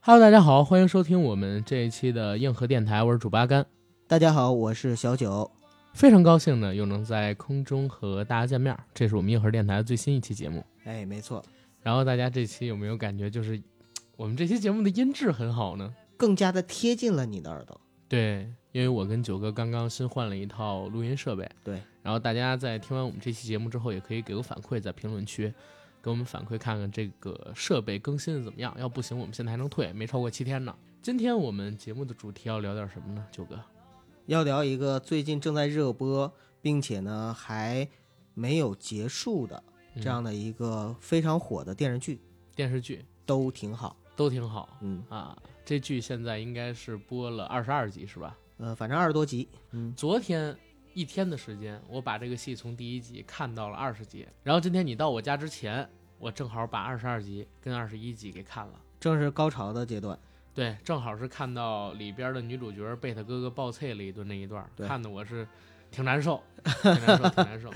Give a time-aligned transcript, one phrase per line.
[0.00, 3.64] Hello，大家好，欢迎收听我们这一期的硬核电台，我是主八甘。
[4.08, 5.48] 大家好，我是小九，
[5.94, 8.76] 非常高兴呢，又能在空中和大家见面。
[8.92, 10.64] 这是我们硬核电台的最新一期节目。
[10.82, 11.44] 哎，没错。
[11.80, 13.62] 然后大家这期有没有感觉，就是
[14.16, 15.94] 我们这期节目的音质很好呢？
[16.16, 17.80] 更加的贴近了你的耳朵。
[18.08, 21.48] 对，因为我跟九哥刚刚新换了一套录音设备。
[21.62, 21.80] 对。
[22.02, 25.54] 然后大家在听完我们这期节目之后，也可以给个反馈，在评论区。
[26.02, 28.74] 给我们反馈看看这个设备更新的怎么样？
[28.76, 30.76] 要不行，我们现在还能退，没超过七天呢。
[31.00, 33.24] 今天我们节目的主题要聊点什么呢？
[33.30, 33.56] 九哥，
[34.26, 37.88] 要聊一个最近正在热播，并且呢还
[38.34, 39.62] 没有结束的
[39.96, 42.20] 这样的一个非常火的电视剧。
[42.56, 44.76] 电视剧都挺好，都挺好。
[44.80, 48.36] 嗯啊，这剧现在应该是播了二十二集是吧？
[48.58, 49.48] 呃，反正二十多集。
[49.70, 50.56] 嗯，昨天。
[50.94, 55.88] 一天的时间，我把这个戏从第一集看到了二十集，然后今天你到我家之前，
[56.22, 60.16] 我正好把二十二集跟二十一集给看了，正是高潮的阶段。
[60.54, 65.44] 对，正好是看到里边的女主角被他哥哥暴啐了一顿那一段，看的我是
[65.90, 66.40] 挺难受，
[66.80, 67.68] 挺难受，挺难受。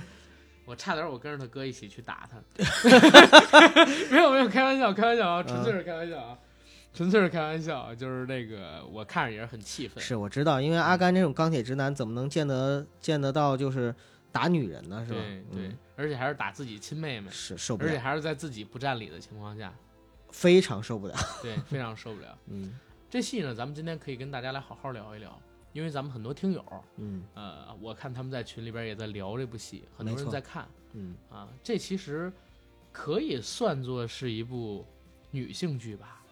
[0.65, 2.39] 我差点我跟着他哥一起去打他，
[4.13, 6.39] 没有没有，开玩笑，开玩笑啊，纯粹是开玩笑啊。
[6.95, 10.01] 纯粹是开玩笑，就是那个我看着也是很气愤。
[10.03, 13.93] 是我知道，因为阿甘这种钢铁直男怎么能见得见得到就是
[14.37, 15.05] 打女人呢？
[15.07, 15.19] 是吧？
[15.51, 19.73] 对，而且还是打自己亲妹妹，是受不了，而且还是在自己不占理的情况下，
[20.31, 21.15] 非常受不了。
[21.41, 22.39] 对，非常受不了。
[22.49, 22.79] 嗯，
[23.09, 25.41] 这戏呢，咱们今天可以跟大家来好好聊一聊，
[25.73, 26.65] 因为咱们很多听友，
[26.97, 32.33] 嗯，呃，我看他们在群里边也在聊这部戏，很多人在看，嗯啊，这其实
[32.93, 34.85] 可以算作是一部
[35.31, 36.23] 女性剧吧。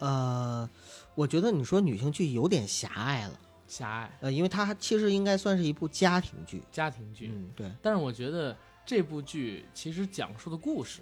[0.00, 0.68] 呃，
[1.14, 4.10] 我觉得你说女性剧有点狭隘了，狭隘。
[4.20, 7.30] 呃，因为它其实应该算是一部家庭剧，家庭剧。
[7.32, 7.70] 嗯，对。
[7.80, 8.54] 但是我觉得
[8.84, 11.00] 这部剧其实讲述的故事，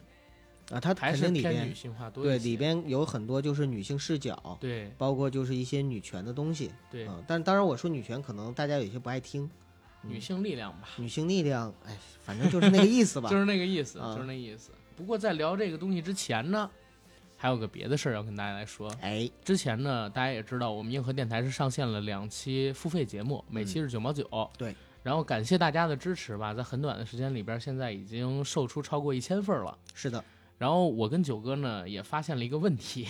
[0.70, 2.38] 啊，它还是偏女性化多一些。
[2.38, 7.08] 对，里边有很多就是女性视角，对，包括就是一些女权的东西，对。
[7.26, 9.48] 但当然我说女权，可能大家有些不爱听，
[10.02, 10.90] 女性力量吧。
[10.98, 14.70] 女性力量，哎，反正就是那个意思吧， 就是那个意思， 就是那意思。
[14.94, 16.70] 不过在聊这个东西之前呢。
[17.40, 24.28] 还有个别的事儿要跟大家来说，哎，之前呢，大家也知道，我们硬核电台是上线了两期付费节目，每期是九毛九，
[24.58, 24.74] 对。
[25.04, 29.78] 然后感谢大家的支持吧，在很短的时间里边，现在已经售出超过一千份了。
[29.94, 30.22] 是的。
[30.58, 33.06] 然后我跟九哥呢也发现了一个问题，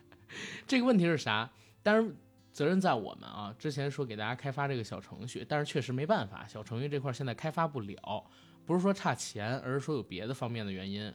[0.66, 1.48] 这个问题是啥？
[1.82, 2.10] 当然
[2.50, 3.54] 责任在我们啊。
[3.58, 8.24] 之前说给大家开发这个小程序，但是确实没办法，小程序这块现在开发不了，
[8.64, 11.12] 不是说差钱，而是说有别的方面的原因。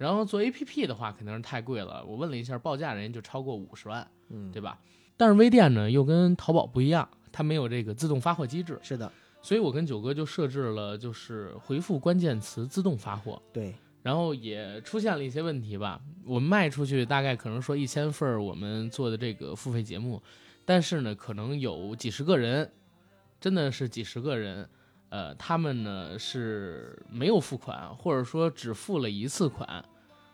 [0.00, 4.80] 然后做 A P P 的话肯定是太贵了，我问了一下报价，人家就超过五十万，嗯，对吧？
[5.18, 9.12] 但是微店呢又跟淘宝不一样，它没有这个自动发货机制，是的，
[9.42, 20.22] 所以我跟九哥就设置了就是回复关键词自动发货，对，然后也出现了一些问题吧，我们卖出去大概可能说一千份我们做的这个付费节目，
[20.64, 22.72] 但是呢可能有几十个人，
[23.38, 24.66] 真的是几十个人。
[25.10, 29.84] 呃，他们呢是没有付款，或者说只付了一次款，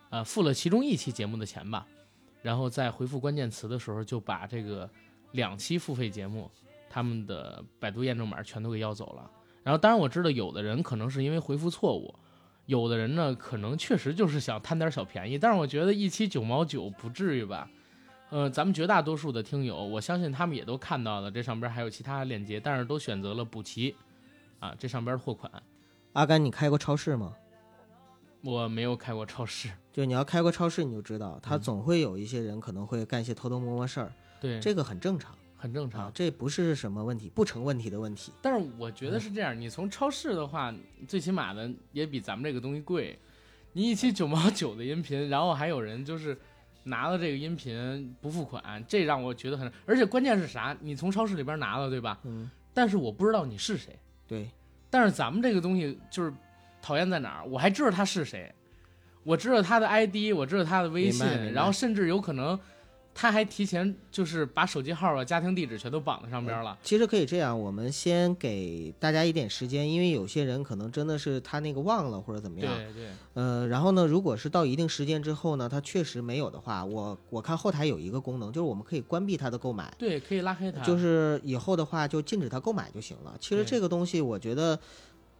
[0.09, 1.85] 呃，付了其中一期节目的钱吧，
[2.41, 4.89] 然后在回复关键词的时候就把这个
[5.31, 6.49] 两期付费节目
[6.89, 9.29] 他们的百度验证码全都给要走了。
[9.63, 12.13] 然后，当然我知道有的人可能是因为回复错误，
[12.67, 17.69] 有的人呢可能确实就是想贪点小便宜，但是我觉得一期九毛九不至于吧。
[18.29, 23.95] 呃，咱们绝大多数的听友，我相信他们也都看到了，这上边还有其他链接，但是都选择了补齐。
[24.59, 25.51] 啊，这上边的货款，
[26.13, 27.35] 阿甘，你开过超市吗？
[28.41, 34.11] 我没有开过超市，就你要开过超市，你就知道，他总会有一些人可能会干一些偷偷摸摸事儿。
[34.39, 38.31] 对，这个很正常，很正常，这不是什么问题，不成问题的问题。
[38.41, 40.73] 但是我觉得是这样，你从超市的话，
[41.07, 43.17] 最起码的也比咱们这个东西贵。
[43.73, 46.37] 你一期九毛九的音频，然后还有人就是
[46.83, 50.77] 拿了这个音频不付款，这让我觉得很，而且关键是啥？
[50.79, 52.19] 你从超市里边拿了，对吧？
[52.23, 52.49] 嗯。
[52.73, 53.99] 但是我不知道你是谁。
[54.27, 54.49] 对，
[54.89, 56.33] 但是咱们这个东西就是
[56.81, 57.45] 讨厌在哪儿？
[57.45, 58.53] 我还知道他是谁，
[59.23, 62.59] 我知道他的 ID，我知道他的微信，然后甚至有可能。
[63.19, 66.77] 他还提前就是把手机号啊、家庭地址全都绑在上边了。
[66.83, 72.71] 其实可以这样，我们先给大家一点时间，因为有些人可能真的是他那个忘了或者怎么样。
[72.77, 73.09] 对对。
[73.33, 79.91] 呃，然后呢，如果是到一定时间之后呢，他确实没有的话，我我看后台有一个功能，就是我们可以关闭他的购买。
[79.97, 80.83] 对，可以拉黑他。
[80.83, 83.35] 就是以后的话就禁止他购买就行了。
[83.39, 84.79] 其实这个东西我觉得，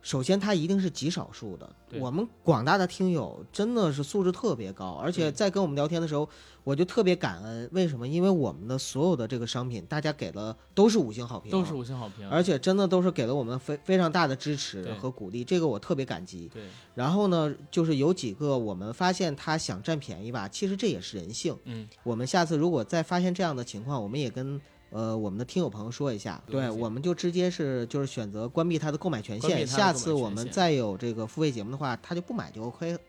[0.02, 1.70] 首先它一定是极少数的。
[2.00, 6.28] 我们广大的听友真的是素质特别高，而且在跟我们聊天的时候，
[6.64, 7.70] 我就特别感恩。
[7.72, 8.08] 为什么？
[8.08, 16.50] 因为我们的所有的这个商品，大家给了都是五星好评，都是五星好评，而且真的都是给了我们非非常大的支持和鼓励，这个我特别感激。
[16.54, 16.64] 对，
[16.96, 21.58] 然后呢，就是有几个我们发现他想占便宜吧，其实这也是人性。
[21.66, 24.60] 嗯，我们下次如果再发现这样的情况，我们也跟
[24.90, 29.66] 呃我们的听友朋友说一下，对，我们就直接是就是选择关闭他的购买权限。
[29.68, 33.00] 下次我们再有这个付费节目的话，他就不买就 OK 了。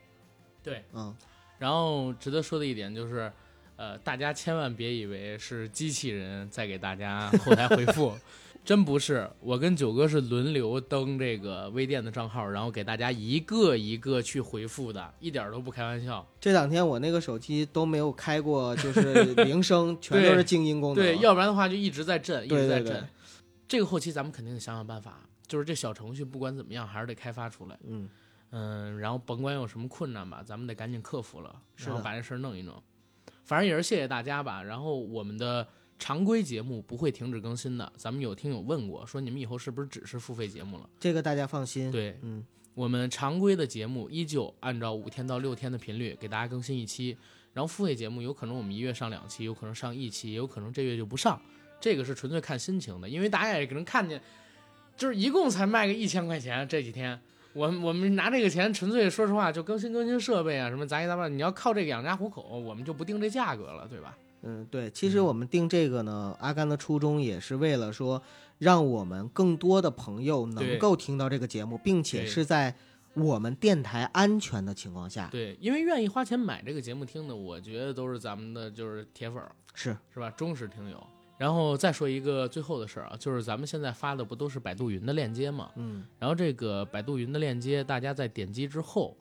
[0.62, 0.84] 对。
[0.92, 1.14] 嗯，
[1.58, 3.30] 然后值得说的一点就是，
[3.76, 8.12] 呃，大家千万别以为是机器人在给大家后台回复，
[8.64, 9.30] 真不是。
[9.40, 16.26] 我跟九哥是轮流登这个微店的账号，然后给大家一个一个去回复的，一点都不开玩笑。
[16.38, 21.02] 这两天我那个手机都没有开过，就是铃声， 全都是静音功能。
[21.02, 23.08] 对，要不然的话就一直在震，一直在震。
[23.66, 27.78] 这个后期咱们肯定得想想办法，就是这小程序不管怎么样还是得开发出来。
[27.86, 28.08] 嗯，
[28.50, 32.82] 嗯，然后甭管有什么困难吧，咱们得赶紧克服了，是的然后把这事儿弄一弄。
[33.44, 34.62] 反正也是谢谢大家吧。
[34.62, 35.66] 然后我们的
[35.98, 40.88] 常规节目不会停止更新的，咱们有听友问过，说你们以后是不是只是付费节目了？
[41.00, 41.90] 这个大家放心。
[41.90, 47.16] 对，嗯，我们常规的节目依旧按照五天到六天的频率给大家更新一期，
[47.52, 51.40] 然后付费节目有可能我们一月上两期，有可能上一期，也有可能这月就不上，
[51.80, 54.20] 这个是纯粹看心情的，因为大家也可能看见，
[54.96, 57.20] 就是一共才卖个一千块钱这几天。
[57.54, 61.26] 我我们拿这个钱，纯粹说实话，就更新更新设备啊，什么杂七杂八。
[61.26, 64.16] 你要靠这个养家糊口，我们就不定这价格了，对吧？
[64.42, 68.22] 嗯，对，其实我们定这个呢，阿甘的初衷也是为了说，
[68.58, 72.74] 让我们更多的朋友能够听到这个节目，并且是在
[73.14, 80.30] 我们电台安全的情况下，对，因为愿意花钱买这个节目听的，我觉得都是咱们的就是铁粉儿，是是吧？
[80.30, 81.04] 忠实听友。
[81.36, 85.70] 然后再说一个最后的事儿啊，就是咱们现在发的不都是百度云的链接嘛？
[85.76, 89.16] 嗯，然后这个百度云的链接，大家在点击之后，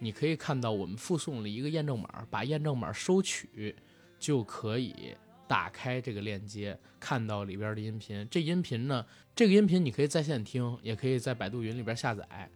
[0.00, 3.74] 你可以看到我们附送了一个验证码，把验证码收取，
[4.22, 5.16] 就可以
[5.48, 8.24] 打开这个链接，看到里边的音频。
[8.30, 9.04] 这音频呢，
[9.34, 12.48] 这个音频你可以在线听，也可以在百度云里边下载。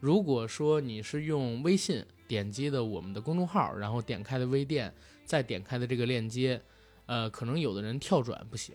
[0.00, 4.90] 如果说你是用微信点击的我们的公众号，然后点开的微店，
[5.26, 6.58] 再点开的这个链接，
[7.04, 8.74] 呃，可能有的人跳转不行，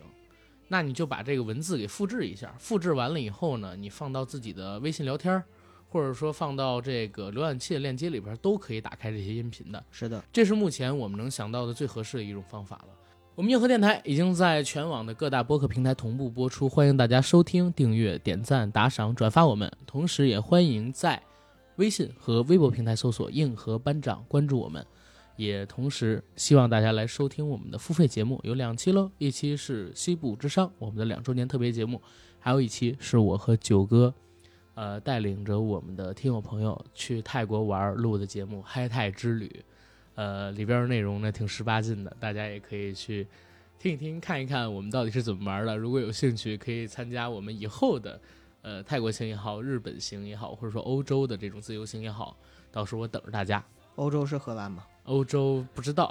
[0.68, 5.42] 那你就把这个文字给复制一下，复制完了以后呢，你放到自己的微信聊天儿，
[5.88, 9.82] 或者说放到这个浏览器的链接里边，都可以打开这些音频的。
[9.90, 12.88] 是的，这是目前我们能想到的最合适的一种方法了。
[13.34, 19.70] 我们硬核电台已经在全网的各大播客平台同步播出，欢迎大家收听、订阅、点赞、打赏、转发我们。
[19.86, 21.22] 同时，也欢迎在
[21.76, 24.84] 微信和微博平台搜索“硬核班长”关注我们。
[25.36, 32.00] 也同时希望大家来收听我们的付费节目，有两期喽，一期是西部之殇，我们的两周年特别节目，
[32.38, 34.14] 还有一期是我和九哥，
[34.76, 39.48] 呃，带领着我们的听友朋友去泰国玩儿录的节目《嗨泰之旅》。
[40.16, 43.26] 呃，里边的内容呢挺十八禁的，大家也可以去
[43.78, 45.74] 听一听、看一看我们到底是怎么玩的。
[45.74, 48.20] 如果有兴趣，可以参加我们以后的
[48.60, 52.36] 呃泰国行也好、日本行也好，或者说欧洲的这种自由行也好，
[52.70, 53.64] 到时候我等着大家。
[53.94, 54.84] 欧洲是荷兰吗？
[55.04, 56.10] 欧洲不知道，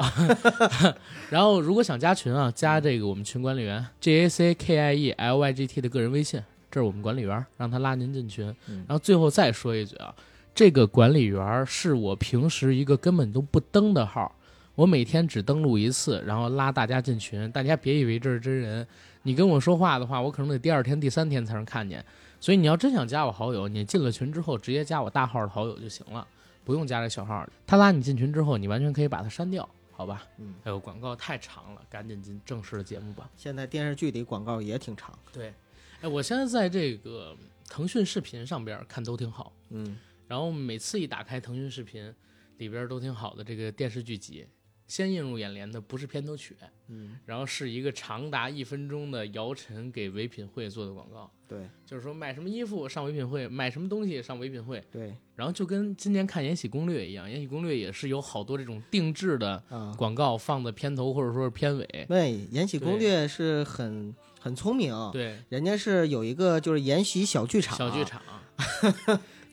[1.30, 6.42] 然后如果想加群啊，加这个我们群管理员 J A C K I E L Y G T 的个人微信，
[6.75, 8.54] 这是我们管理员，让他拉您进群。
[8.68, 10.13] 嗯然后最后再说一句啊，
[10.54, 14.36] 这个管理员是我平时一个根本都不登的号，
[14.75, 18.86] 我每天只登录一次，然后拉大家进群，大家别以为这是真人。
[19.24, 22.03] 你跟我说话的话，我可能得第二天、第三天才能看见。
[22.41, 26.27] 所以你要真想加我好友，你进了群之后直接加我大号的好友就行了，
[26.65, 27.48] 不用加这小号。
[27.65, 30.24] 他拉你进群之后，你完全可以把他删掉，好吧？
[30.39, 33.29] 嗯，哎呦，广告太长了，赶紧进正式的节目吧。
[33.38, 35.17] 现在电视剧里广告也挺长。
[35.32, 35.53] 对，
[36.02, 37.36] 哎，我现在在这个
[37.70, 39.98] 腾讯视频上边看都挺好，嗯，
[40.28, 42.14] 然后每次一打开腾讯视频，
[42.58, 44.46] 里边都挺好的这个电视剧集，
[44.88, 46.56] 先映入眼帘的不是片头曲，
[46.88, 51.68] 嗯，然后是一个长达一分钟的姚晨给唯品会做的广告，对。
[51.86, 55.16] 就是说买什么衣服上唯品会，买什么东西上唯品会，对。
[55.36, 68.22] 然后就跟今年看《延禧攻略》一样，《延禧攻略》也是有好多这种定制的啊，广告放在片头或者说是片尾，对，《延禧攻略》是很很聪明，对，人家是有一个就是延禧小剧场，小剧，场。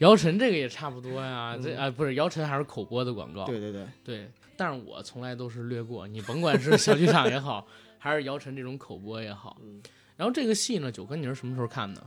[0.00, 9.56] 姚晨这个也差不多呀，这嗯啊不是姚晨还是口播的广告，对对对，对，但是我从来都是略过，你甭管是小剧场也好，还是姚晨这种口播也好。
[9.64, 9.80] 嗯
[10.14, 12.06] 然后这个戏呢，九哥你是什么时候看的？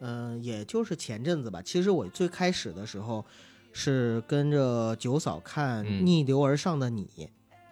[0.00, 1.62] 嗯、也就是前阵子吧。
[1.62, 3.24] 其实我最开始的时候
[3.72, 7.08] 是跟着九嫂看《嗯逆流而上的你》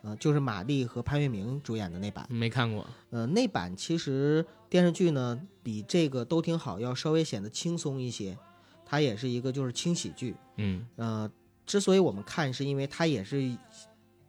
[0.05, 2.27] 呃，就是马丽和潘粤明主演的那版。
[2.29, 2.87] 没看过。
[3.09, 8.37] 呃，那版其实电视剧呢比这个都挺好，要稍微显得轻松一些。
[8.85, 10.37] 它也是一个就是轻喜剧。
[10.57, 11.31] 嗯呃，
[11.65, 13.57] 之所以我们看，是因为它也是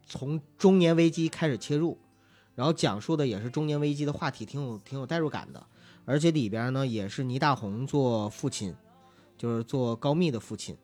[0.06, 1.98] 从中年危机开始切入，
[2.54, 5.64] 然后讲述的也是中年危机的话题，挺有挺有代入感的。
[6.06, 8.74] 而且里边呢也是倪大红做父亲，
[9.36, 10.74] 就是做高密的父亲。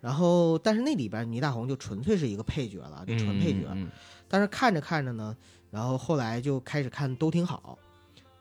[0.00, 3.66] 然后，但是那里边倪大红就纯粹是一个配角了，就纯配角。
[3.72, 3.90] 嗯
[4.30, 5.34] 但是看着看着呢，
[5.70, 7.78] 然后后来就开始看都挺好。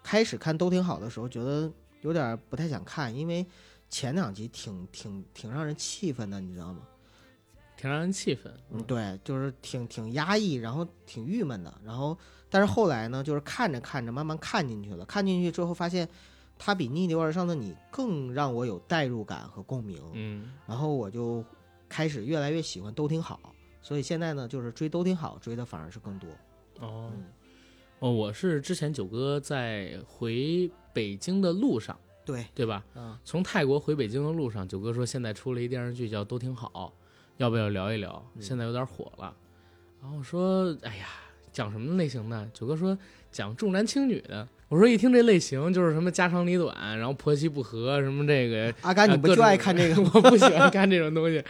[0.04, 1.72] 开始看都挺好的时候，觉得
[2.02, 3.46] 有点不太想看，因为
[3.90, 6.82] 前两集挺挺挺让人气愤的，你知道吗？
[7.78, 8.54] 挺让人气愤。
[8.72, 11.74] 嗯，对，就是挺挺压抑，然后挺郁闷的。
[11.86, 12.18] 然后，
[12.50, 15.06] 但是后来呢，就是看着看着，慢慢看进去了。
[15.06, 16.08] 看进去之后，发现
[16.58, 20.02] 它比《逆流而上的你》更让我有代入感和共鸣。
[20.14, 21.44] 嗯然后我就
[21.88, 23.54] 开始越来越喜欢都挺好。
[23.82, 26.30] 所以现在呢，就是追都挺好，追的反而是更多。
[26.80, 27.26] 哦嗯
[28.00, 32.84] 哦，我是之前九哥在回北京的路上，对，对吧？
[32.96, 36.94] 嗯，从泰国回北京的路上，九哥说现在出了一电视剧叫《都挺好》，
[37.38, 38.24] 要不要聊一聊？
[38.36, 39.36] 嗯现在有点火了。
[40.02, 41.08] 然后我说，哎呀，
[41.52, 42.48] 讲什么类型的？
[42.54, 42.96] 九哥说
[43.32, 44.48] 讲重男轻女的。
[44.69, 50.01] 我说一听这类型就是什么家长里短，然后婆媳不和，什么这个阿甘，你不就爱看这个？
[50.13, 51.41] 我不喜欢看这种东西。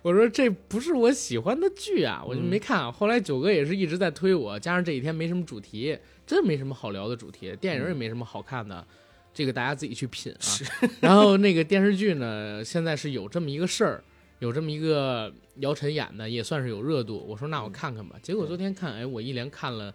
[0.00, 2.90] 我说这不是我喜欢的剧啊，我就没看。
[2.92, 8.84] 后来九哥也是一直在推我，加上这几天没什么主题，真没什么好聊的主题，电影也没什么好看的，
[9.34, 10.48] 这个大家自己去品啊。
[11.00, 14.02] 然后那个电视剧呢，现在是有这么一个事儿，
[14.40, 17.24] 有这么一个姚晨演的，也算是有热度。
[17.28, 18.16] 我说那我看看吧。
[18.22, 19.94] 结果昨天看，哎，我一连看了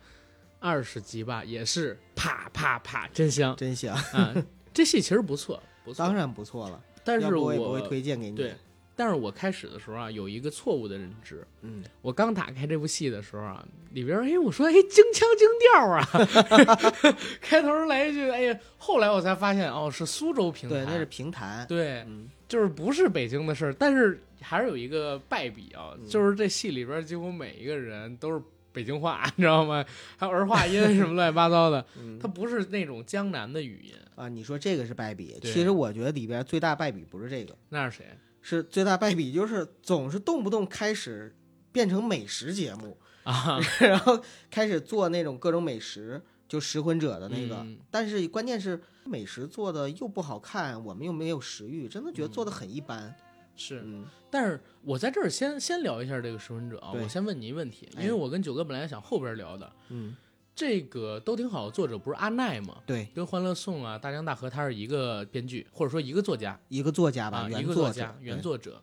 [0.59, 4.33] 二十集吧，也是啪啪啪，真香真香，啊！
[4.73, 6.05] 这戏其实不错，不错。
[6.05, 6.81] 当然不错了。
[7.03, 8.35] 但是我也不会推荐给你。
[8.35, 8.53] 对，
[8.95, 11.45] 但是我开始的时候啊，有一个错误的认知。
[11.61, 21.65] 嗯，我刚打开这部戏的时候啊，里边哎，我说哎，京腔京调啊， 开头来一句，哎呀，后来我才发现哦，是苏州评对，弹，那是评弹。
[21.67, 28.43] 对，嗯，就是不是北京的事儿，但是还是有一个败笔啊，嗯就是这戏里边几乎每一个人都是
[28.77, 29.83] 北京话， 你知道吗？
[30.17, 38.05] 还有儿化音什么乱七八糟的，嗯它不是那种江南的语音，啊，你说这个是败笔，其实我觉得里边最大败笔不是这个，那是谁？
[38.39, 41.35] 是最大败笔就是总是动不动开始
[41.71, 47.55] 变成美食节目，啊， 然后开始做那种各种美食，就食魂者的那个。
[47.55, 53.15] 嗯但是关键是美食做的又不好看，我们又没有食欲，真的觉得做的很一般。
[53.57, 53.81] 是。
[53.83, 60.13] 嗯但是我在这儿先先聊一下这个食魂者啊，我先问你一问题，因哎为我跟九哥本来想后边聊的，嗯，
[60.53, 62.75] 这个都挺好的，作者不是阿奈吗？
[62.85, 68.41] 对，跟《欢乐颂》啊、《大江大河》他是一个编剧，或者说一个作家一个作家吧，啊，一个作家、原。
[68.41, 68.81] 作者。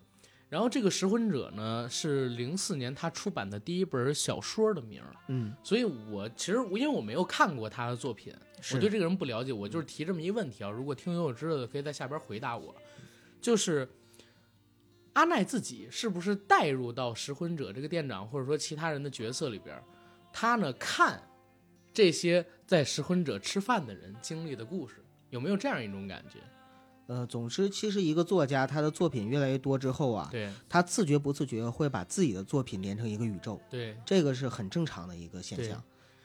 [0.48, 8.32] 然后这个《拾魂者》呢，是零四年他出版的第一本小说的名儿，嗯，所以我其实因为我没有看过他的作品，
[8.72, 10.70] 我对这个人不了解，我就是提这么一个问题啊。
[10.70, 12.74] 如果听友有知道的，可以在下边回答我。
[13.40, 13.86] 就是
[15.14, 19.76] 阿奈自己是不是带入到拾魂者这个店长或者说其他人的角色里边，
[20.32, 21.22] 他呢看
[21.92, 26.38] 这些在拾魂者吃饭的人经历的故事，有没有这样一种感觉？
[27.06, 35.82] 呃，总之，其实一个作家他的作品越来越多之后啊，对他自觉不自觉会把自己的作品连成一个宇宙，对，这个是很正常的一个现象。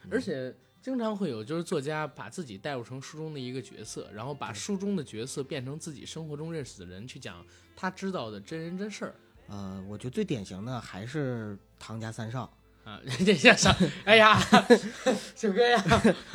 [0.09, 7.45] 而且经常会有就是作家把自己带入成书中的一个角色，然后把书中的角色变成自己生活中认识的人去讲
[7.75, 9.15] 他知道的真人真事儿。
[9.47, 12.51] 呃，我觉得最典型的还是唐家三少。
[12.85, 14.39] 啊， 这下想，哎呀，
[15.35, 15.83] 小哥呀，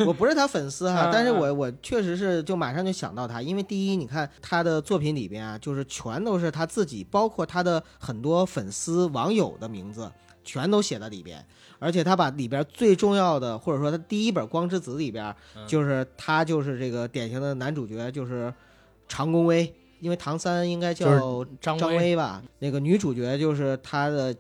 [0.07, 10.09] 我不是他粉丝哈啊，但是我我确实是就马上就想到他，因为第一，你看他的作品里边啊，就是全都是他自己，包括他的很多粉丝网友的名字，
[10.45, 11.45] 全都写在里边，
[11.79, 15.67] 而且他把里边最重要的，或者说他第一本《光之子》里边，嗯。
[15.67, 18.53] 就是他就是这个典型的男主角，就是
[19.09, 22.15] 常公威，因为唐三应该叫张张威。
[22.15, 24.35] 吧，那个女主角就是他的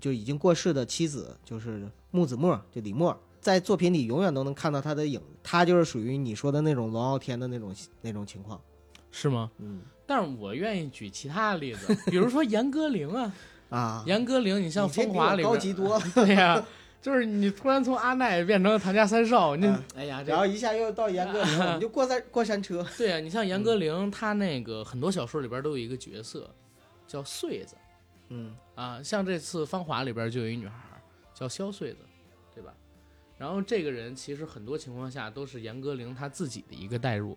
[0.00, 8.60] 就已经过世的妻子，就是木子墨，就李默，在作品里永远都能看到他的影，他就是属于你说的那种龙傲天的那种那种情况。
[9.10, 9.50] 是吗？
[9.58, 9.80] 嗯。
[10.06, 13.32] 但是我愿意举其他的例子，比如说严歌苓啊，
[13.70, 16.62] 啊，严歌苓，你像《你这比我风华》里边高级多了， 对呀、
[17.00, 22.86] 就是你突然从阿奈变成唐家三少，你、嗯哎呀，这然后一下又到严歌苓， 我们就过山过山车。
[22.98, 26.52] 对呀、你像严歌苓，她那个很多小说里边都有一个角色
[27.06, 27.76] 叫穗子。
[28.28, 28.54] 嗯。
[28.74, 30.74] 啊，像这次《芳华》里边就有一女孩
[31.34, 31.98] 叫萧穗子，
[32.54, 32.72] 对吧？
[33.36, 37.36] 然后这个人其实很多情况下都是严歌苓她自己的一个代入，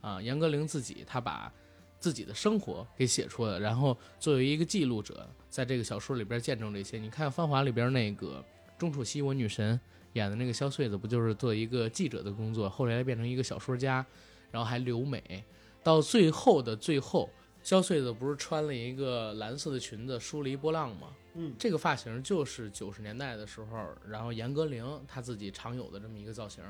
[0.00, 1.52] 啊，严歌苓自己她把
[2.00, 6.98] 自己的生活给写出来，然后作为一个记录者，在这个小说里边见证这些。
[6.98, 8.44] 你看《芳华》里边那个
[8.78, 9.78] 钟楚曦，我女神
[10.14, 14.04] 演的那个萧穗子，不就是做一个记者的工作，后来变成一个小说家，
[14.50, 15.44] 然后还留美，
[15.84, 17.28] 到最后的最后，
[17.62, 21.08] 萧穗子不是穿了一个蓝色的裙子，梳了一波浪吗？
[21.34, 26.64] 嗯，这个发型就是九十年代的时候，然后严歌苓她自己常有的这么一个造型。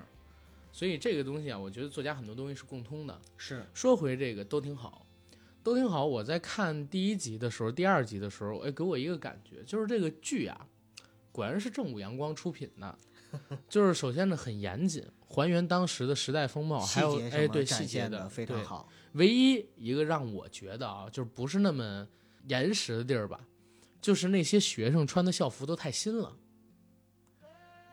[0.72, 3.20] 所以这个东西啊，我觉得作家很多东西是共通的。
[3.36, 5.06] 是说回这个都挺好，
[5.62, 6.04] 都挺好。
[6.04, 10.66] 我在看第一集的时候，第二集的时候，哎，给我一个感觉，就是这个剧啊，
[11.32, 12.98] 果然是正午阳光出品的。
[13.68, 18.88] 就是首先呢，很严谨，还原当时的时代风貌，还有哎，对细节的非常好。
[19.12, 22.08] 唯一一个让我觉得啊，就是不是那么
[22.48, 23.38] 严实的地儿吧，
[24.00, 26.36] 就是那些学生穿的校服都太新了。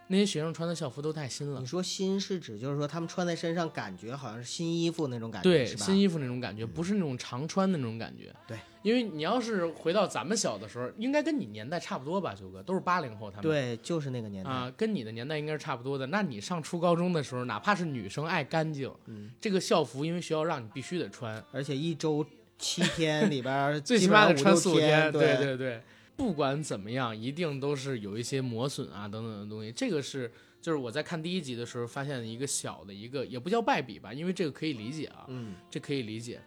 [0.08, 1.60] 那些学生穿的校服都太新了。
[1.60, 8.34] 你说新是指就是说他们穿在身上感觉好像是新衣服那种感觉，对，新衣服那种感觉，不是那种常穿的那种感觉。
[8.48, 16.08] 对，因为你要是回到咱们小的时候，应该跟你年代差不多吧，九哥都是八零后，他们对，就是那个年代啊，跟你的年代应该是差不多的。
[16.08, 22.26] 那你上初高中的时候，哪怕是女生爱干净，嗯，这个校服因为学校让你必须得穿，而且一周
[22.58, 25.82] 七天里边 最起码得穿四五天，对对对。
[26.18, 30.30] 不管怎么样，一定都是有一些磨损啊等等的东西，这个是。
[30.60, 36.42] 就是我在看第一集的时候发现的一个小的一个，也不叫败笔吧，因为这个可以理解啊，嗯，这可以理解。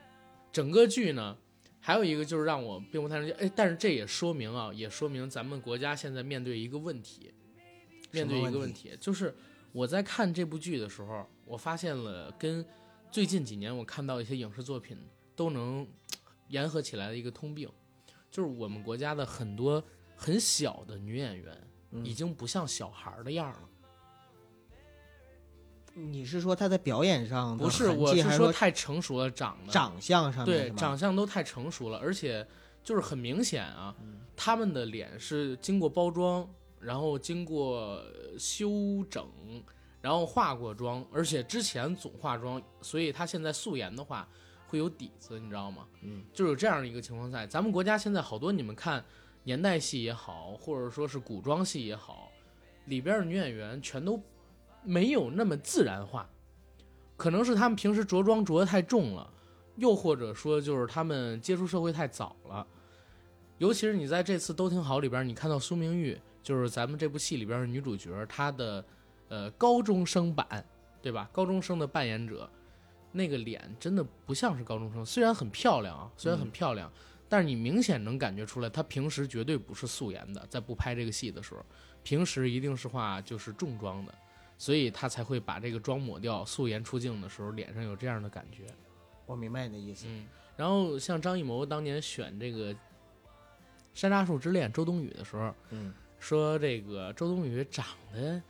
[0.53, 1.35] 整个剧呢，
[1.79, 7.33] 还有一个就是让我并不太理解，哎，但是这也说明啊，也说明咱们国家现在面对一个问题，
[8.11, 9.35] 面对一个问题，就是
[9.73, 12.67] 我在看这部剧的时候，我发现了跟
[13.12, 14.99] 最近几年我看到一些影视作品
[15.37, 15.87] 都能
[16.49, 17.71] 联合起来的一个通病，
[18.31, 19.83] 就是我们国家的很多
[20.17, 21.57] 很小的女演员
[22.05, 23.69] 已经不像小孩的样了。
[25.93, 27.89] 你是说她在表演上不是？
[27.89, 32.47] 我是说太成熟了，长得长相上对长相都太成熟了，而且
[32.85, 33.95] 就是很明显啊，
[34.37, 38.01] 他们的脸是经过包装，然后经过
[38.39, 39.27] 修整，
[40.01, 44.27] 然后化过妆，而且之前总化妆，所以她现在素颜的话
[44.71, 45.87] 会有底子，你知道吗？
[46.03, 49.05] 嗯，就有这样的一个情况在咱们国家现在好多你们看
[49.43, 52.31] 年代戏也好，或者说是古装戏也好，
[52.87, 54.23] 里边的女演员全都。
[54.83, 56.27] 没有那么自然化，
[57.14, 59.31] 可能是他们平时着装着的太重了，
[59.77, 62.66] 又或者说就是他们接触社会太早了。
[63.59, 68.83] 尤其是你在这次都挺好里边，你看到苏明玉，就是咱们这部戏里边的女主角，她的
[69.29, 70.64] 呃高中生版，
[71.03, 71.29] 对吧？
[71.31, 72.51] 高中生的扮演者，
[73.12, 76.90] 那个脸真的不像是高中生，虽然很漂亮啊，虽然很漂亮，
[77.29, 81.64] 但是你明显能感觉出来，她平时绝对不是素颜的，在不拍这个戏的时候，
[82.03, 84.14] 平时一定是化就是重妆的。
[84.59, 88.66] 所以她才会把这个妆抹掉，素颜出镜的时候脸上有这样的感觉。
[89.25, 90.05] 我明白你的意思。
[90.07, 92.75] 嗯，然后像张艺谋当年选这个
[93.94, 98.42] 《山楂树之恋》周冬雨的时候，嗯，说这个周冬雨长得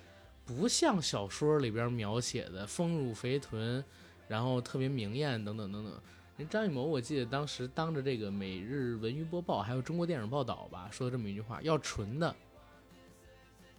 [0.44, 3.84] 不像小说里边描写的丰乳肥臀，
[4.30, 5.92] 然后特别明艳等等等等。
[6.36, 12.34] 人张艺谋我记得当时当着这个《每日文娱播报》还有中国电影报道吧，说了这么一句话：要纯的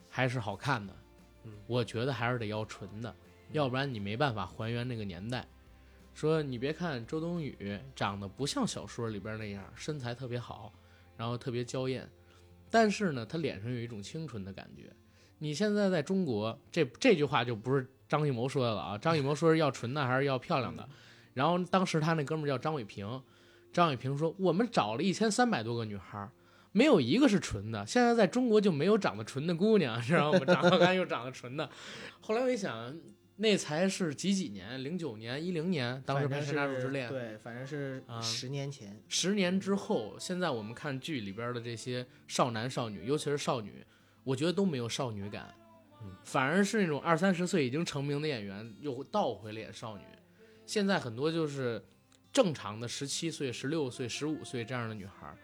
[0.09, 0.93] 还是好看的。
[1.67, 3.15] 我觉得还是得要纯的，
[3.53, 5.47] 要不然你没办法还原那个年代。
[6.13, 10.73] 说你别看周冬雨长得不像小说里边那样，身材特别好，
[11.15, 12.05] 然后特别娇艳，
[12.69, 14.91] 但是呢，她脸上有一种清纯的感觉。
[15.39, 18.97] 你现在在中国，这这句话就不是张艺谋说的了啊！
[18.97, 20.85] 张艺谋说是要纯的还是要漂亮的。
[21.33, 23.07] 然后当时他那哥们叫张伟平，
[23.71, 26.29] 张伟平说我们找了一千三百多个女孩。
[26.73, 30.39] 没有一个是纯的，现在在中国就没有长得纯的姑娘，知道吗？
[30.39, 31.69] 长得干又长得纯的。
[32.19, 32.93] 后来我一想，
[33.37, 34.83] 那才是几几年？
[34.83, 37.07] 零九年、一零年，当时拍《山楂树之恋》。
[37.09, 39.01] 对，反正是十年前。
[39.07, 43.85] 十年之后，现在我们看剧里边的这些少男少女，尤其是少女，
[44.25, 45.53] 我觉得都没有少女感，
[46.23, 50.03] 反而是那种二三十岁已经成名的演员又倒回了演少女。
[50.65, 51.83] 现在很多就是
[52.31, 55.35] 正常的十七岁、十六岁、十五岁这样的女孩。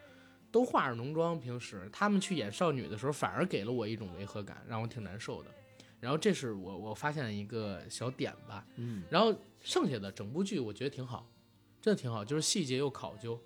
[0.50, 5.52] 都化着浓妆，平时他们去演少女的时候，反而给了我一种违和感，让我挺难受的。
[6.00, 9.04] 然后这是我我发现的一个小点吧，嗯。
[9.10, 11.30] 然后剩下的整部剧我觉得挺好，
[11.82, 13.40] 真的挺好，就是细节又考究，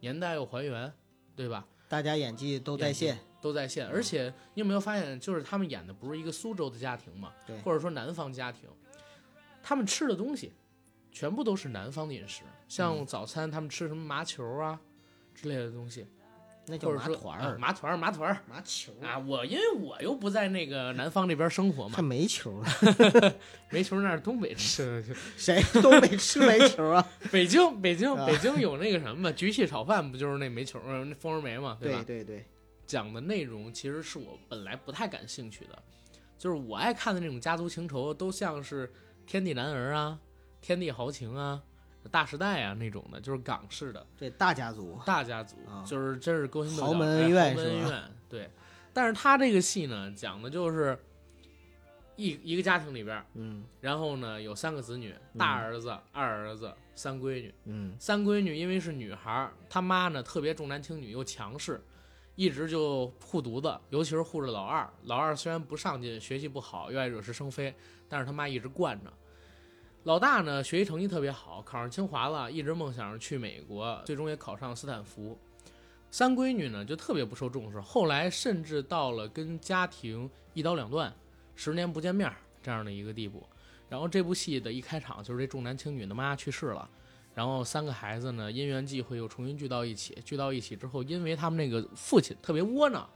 [0.00, 0.92] 年代又还原，
[1.36, 1.64] 对吧？
[1.88, 3.86] 大家演技都在线，都在线。
[3.86, 8.68] 而且你有没有发现，就是他们演的不是一个苏州的家庭嘛，或者说南方家庭，
[9.62, 10.52] 他们吃的东西
[11.12, 14.78] 全部都是南方的饮食，像早餐他们吃什么麻球啊
[15.34, 16.06] 之类的东西。
[16.70, 19.18] 那叫麻团儿，麻团儿，麻团儿，麻球啊！
[19.18, 22.68] 我因为我又不在那个南方那边生活嘛，还煤球呢，
[23.72, 27.08] 煤球那是 东北吃的，谁东北吃煤球啊？
[27.32, 32.04] 北京，北京，北京有那个什么嘛，焗气炒饭不就是那煤球，那蜂窝煤嘛，对吧？
[32.06, 32.44] 对对，
[32.88, 35.80] 讲的内容其实是我本来不太感兴趣的，
[36.36, 38.90] 就是我爱看的那种家族情仇，都像是
[39.24, 40.18] 天地男儿啊，
[40.60, 41.62] 天地豪情啊。
[42.10, 48.50] 大时代啊那种的，就是港式的对大家族，大家族，啊就是真是勾心斗角豪门哎恩怨豪门是吧恩怨，对。
[48.94, 50.98] 但是他这个戏呢，讲的就是
[52.16, 57.54] 一一个家庭里边，嗯然后呢有三个子女，大儿子、二儿子、三闺女。
[57.64, 61.84] 嗯三闺女因为是女孩儿，她妈呢特别重男轻女又强势，
[62.38, 64.88] 一直就护犊子，尤其是护着老二。
[65.02, 67.74] 老二虽然不上进，学习不好，又爱惹是生非，
[68.08, 69.12] 但是他妈一直惯着。
[70.04, 75.36] 老大呢学习成绩特别好，考上清华了，一直梦想着去美国，最终也考上斯坦福。
[76.12, 81.12] 三闺女呢就特别不受重视，后来甚至到了跟家庭一刀两断，
[81.56, 83.44] 十年不见面这样的一个地步。
[83.88, 86.88] 然后这部戏的一开场就是这重男轻女的妈去世了。
[87.38, 90.18] 然后三个孩子呢，因缘际会又重新聚到一起。
[90.24, 93.08] 聚到一起之后，因为他们那个父亲特别窝囊，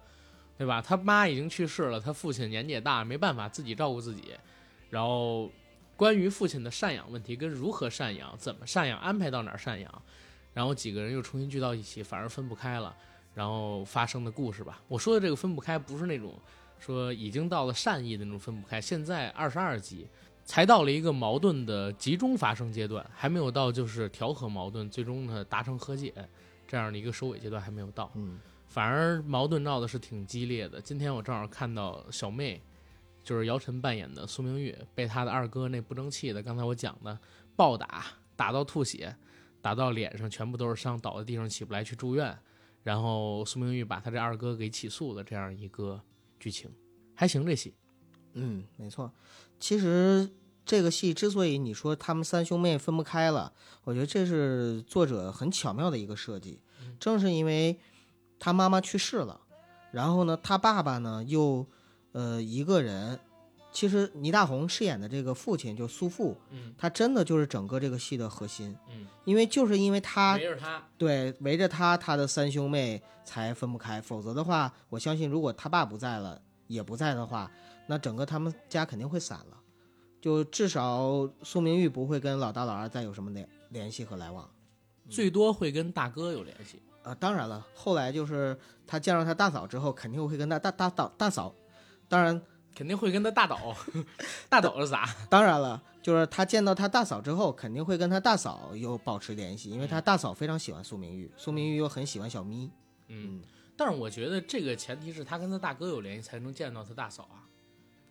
[0.57, 0.81] 对吧？
[0.81, 4.33] 他妈已经去世了，他父亲年纪也大，没办法自己照顾自己。
[4.91, 5.51] 然后，
[5.97, 10.03] 关于父亲的赡养问题跟如何赡养、怎么赡养、安排到哪儿赡养，
[10.55, 12.97] 然后几个人又重新聚到一起，反而分不开了。
[13.35, 14.81] 然后发生的故事吧。
[14.87, 16.39] 我说的这个分不开，不是那种
[16.79, 18.81] 说已经到了善意的那种分不开。
[18.81, 20.07] 现在二十二集。
[20.45, 26.13] 才到了一个矛盾的集中发生阶段，还没有到就是调和矛盾，最终呢达成和解
[26.67, 30.81] 这样的一个收尾阶段还没有到，嗯反而矛盾闹的是挺激烈的。
[30.81, 32.63] 今天我正好看到小妹，
[33.23, 37.19] 就是姚晨扮演的苏明玉，被她的二哥那不争气的，刚才我讲的
[37.55, 39.15] 暴打，打到吐血，
[39.61, 42.35] 打到脸上全部都是伤，倒在地上起不来去住院，
[42.83, 46.01] 然后苏明玉把他这二哥给起诉了，这样一个
[46.41, 46.71] 剧情，
[47.15, 47.75] 还行这戏。
[48.33, 49.13] 嗯，没错。
[49.63, 50.29] 其实
[50.67, 53.53] 这个戏之所以你说他们三兄妹分不开了，
[53.85, 56.61] 我觉得这是作者很巧妙的一个设计。
[56.99, 57.79] 正是因为
[58.41, 59.41] 他妈妈去世了，
[59.93, 61.65] 然后呢，他爸爸呢又
[62.11, 63.21] 呃一个人。
[63.71, 73.99] 其实倪大红饰演的这个父亲就苏父，嗯他真的就是整个这个戏的核心，嗯，因为就是因为他围着他，对，围着他，他的三兄妹才分不开。
[73.99, 77.51] 否则的话，我相信如果他爸不在了，也不在的话，
[77.93, 79.61] 那整个他们家肯定会散了。
[80.19, 84.49] 就至少苏明玉不会跟老大老二再有什么联联系和来往。
[85.11, 86.81] 最多会跟大哥有联系。
[87.03, 91.55] 啊，当然了，后来就是他见到他大嫂之后，肯定会跟他大大大大嫂，
[92.09, 92.41] 当然
[92.75, 93.77] 肯定会跟他大嫂，
[94.49, 95.07] 大嫂是啥？
[95.29, 102.71] 当然了，就是他见到他大嫂之后，肯定会跟他大嫂有保持联系，因为他大嫂非常喜欢苏明玉，苏明玉又很喜欢小咪。
[103.09, 103.43] 嗯，
[103.77, 107.45] 但是我觉得这个前提是他跟他大哥有联系，才能见到他大嫂啊，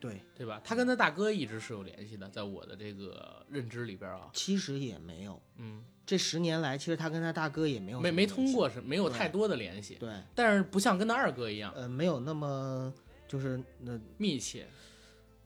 [0.02, 0.60] 对，对吧？
[0.64, 5.42] 他跟他大哥一直是有联系的，在我的这个认知里边啊，其实也没有。
[5.58, 11.72] 嗯，这十年来，其实他跟他大哥也没有没没通过是没有太多的联系，对，但是不像跟他二哥一样。
[11.76, 12.92] 呃，没有那么
[13.28, 14.68] 就是那密切。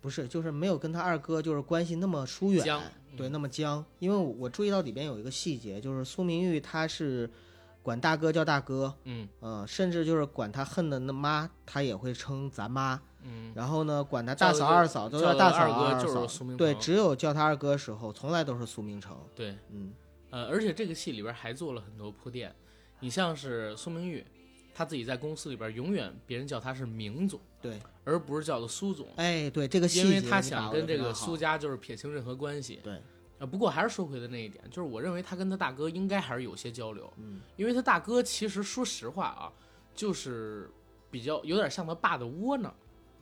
[0.02, 2.80] 不是，就是没有跟他二哥就是关系那么疏远，僵
[3.18, 3.84] 对，嗯那么僵。
[3.98, 7.28] 因为我我注意到里边有一个细节，就是苏明玉他是
[7.82, 9.28] 管大哥叫大哥，嗯。
[9.40, 13.02] 呃，甚至就是管他恨的那妈，他也会称咱妈。
[13.26, 19.18] 嗯，然后呢，管他大嫂、二嫂都叫大嫂、二哥就是嫂苏明对，只有叫他二哥的时候，从来都是苏明成。
[19.36, 19.94] 对，嗯。
[20.32, 22.54] 呃，而且这个戏里边还做了很多铺垫，
[23.00, 24.26] 你像是苏明玉，
[24.74, 29.08] 他自己在公司里边永远别人叫他是明总，对，而不是叫做苏总。
[29.16, 32.82] 哎，对这个细节因为他想跟这个苏家就是撇清任何关系。
[32.84, 33.02] 对，
[33.38, 39.54] 呃，不过还是说回的那一点，就是我认为他跟他大哥应该还是有些交流，嗯，因为他大哥其实说实话啊，
[39.96, 40.70] 就是
[41.10, 42.76] 比较有点像他爸的窝囊，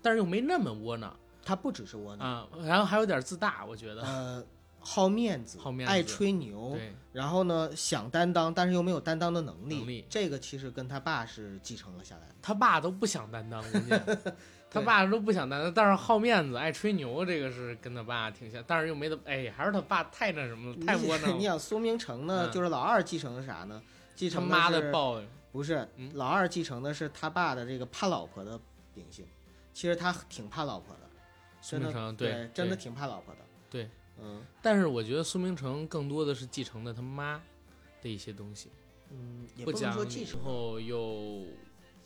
[0.04, 4.02] 但是又没那么窝囊他不只是窝囊，啊，然后还有点自大，我觉得。
[4.04, 4.44] 呃，
[4.80, 9.78] 好面子，好面子爱吹牛，对，然后呢想担当，但是又没有担当的能力。
[9.78, 12.36] 能力这个其实跟他爸是继承了下来的。
[12.42, 14.06] 他爸都不想担当，关键
[14.70, 21.52] 他爸都不想担当，但是好面子、爱吹牛，这个是跟他爸挺像，但是又没得，哎，还是他爸太那什么了，太窝囊 你了。
[21.52, 23.82] 想苏明成呢，嗯就是老二继承的啥呢？
[24.16, 28.60] 继他承妈是的报应，不是嗯老二继承的是他爸的这个怕老婆的
[28.94, 29.26] 秉性。
[29.74, 31.10] 其实他挺怕老婆的，
[31.62, 33.42] 苏明成对，真的挺怕老婆的。
[33.70, 33.90] 对，
[34.22, 37.42] 嗯但是我觉得苏明成更多的是继承的他妈
[38.02, 38.70] 的一些东西，
[39.10, 41.46] 嗯，也不不能说继承，后又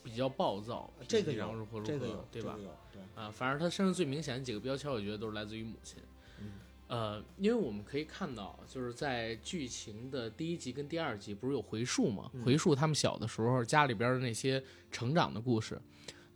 [0.03, 2.75] 比较暴躁，这个有脾气上如何如何，这个有，对吧这个？
[2.93, 6.01] 对，啊，反正他身上最明显的几个标签，我觉得都是来自于母亲。
[6.39, 6.51] 嗯
[6.87, 12.31] 呃，因为我们可以看到，就是在剧情的第一集跟第二集不是有回溯吗？
[12.31, 15.81] 嗯回溯他们小的时候家里边的那些成长的故事，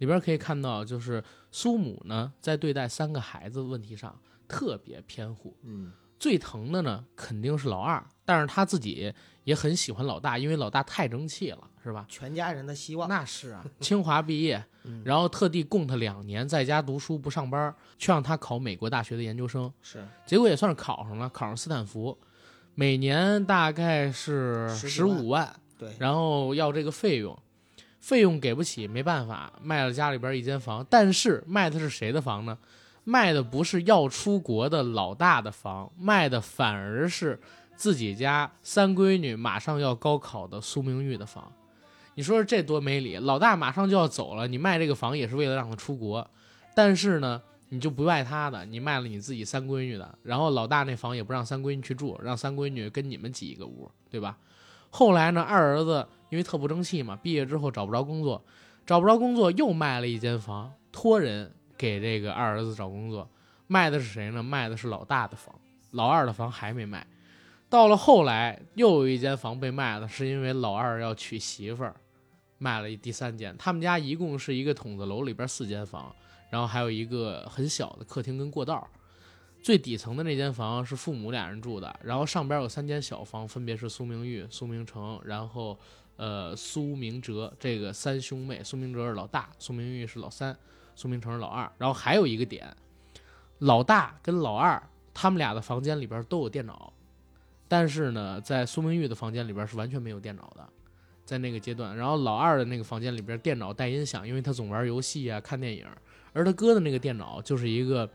[0.02, 12.04] 里边可以看到，就是苏母呢在对待三个孩子问题上特别偏护，嗯最疼的呢肯定是老二，但是他自己也很喜欢老大，因为老大太争气了，是吧？
[12.10, 13.08] 全家人的希望。
[13.08, 22.18] 那是啊，清华毕业， 嗯然后特地供他两年，在家读书不上班，去让他考美国大学的研究生，是，结果也算是考上了，考上斯坦福。
[22.74, 27.38] 每年大概是十五万，对，然后要这个费用，
[28.02, 30.86] 费用给不起，没办法，卖了家里边一间房。
[30.90, 32.58] 但是卖的是谁的房呢？
[33.04, 37.40] 卖的不是要出国的老大的房，卖的反而是
[37.76, 41.52] 自己家三闺女马上要高考的苏明玉的房。
[42.16, 43.16] 你说这多没理！
[43.16, 46.30] 老大马上就要走了，你卖这个房也是为了让他出国，
[46.76, 54.38] 但是呢，你就不卖他的，你卖了你自己三闺女的，然后老大那房也不让三闺女去住，让三闺女跟你们挤一个屋，对吧？
[54.92, 58.44] 后来呢，二儿子因为特不争气嘛，毕业之后找不着工作，
[58.86, 63.28] 找不着工作又卖了一间房，托人给这个二儿子找工作。
[63.68, 64.44] 卖的是谁呢？
[64.44, 65.56] 卖的是老大的房，
[65.92, 67.08] 老二的房还没卖。
[67.70, 71.96] 到了后来，又有一间房被卖了，是因为老二要娶媳妇儿，
[72.58, 73.56] 卖了第三间。
[73.58, 76.14] 他们家一共是一个筒子楼里边四间房，
[76.50, 78.86] 然后还有一个很小的客厅跟过道。
[79.62, 85.78] 最底层的那间房是父母俩人住的，然后上边有三间小房，分别是苏明玉、苏明成，然后
[86.16, 88.64] 呃苏明哲这个三兄妹。
[88.64, 90.58] 苏明哲是老大，苏明玉是老三，
[90.96, 91.72] 苏明成是老二。
[91.78, 92.76] 然后还有一个点，
[93.60, 94.82] 老大跟老二
[95.14, 96.92] 他们俩的房间里边都有电脑，
[97.68, 100.68] 但是呢，在苏明玉的房间里边是完全没有电脑的，
[101.24, 101.96] 在那个阶段。
[101.96, 105.86] 然后老二的那个房间里边电脑带音响，因为他总玩游戏啊、看电影。
[106.34, 108.10] 而他哥的那个电脑就是一个。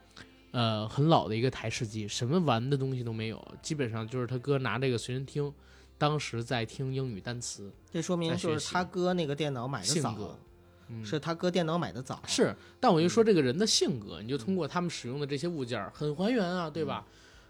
[0.57, 5.53] 呃，很老的一个台式机，什么玩的东西都没有，基本上就是他哥拿这个随身听，
[5.99, 7.71] 当时在听英语单词。
[7.91, 10.39] 这说明就是他哥那个电脑买的早
[11.05, 17.07] 是他哥电脑买的早，是，但我就说这个人的性格，你就通过他们使用的这些物件儿很还原啊，对吧？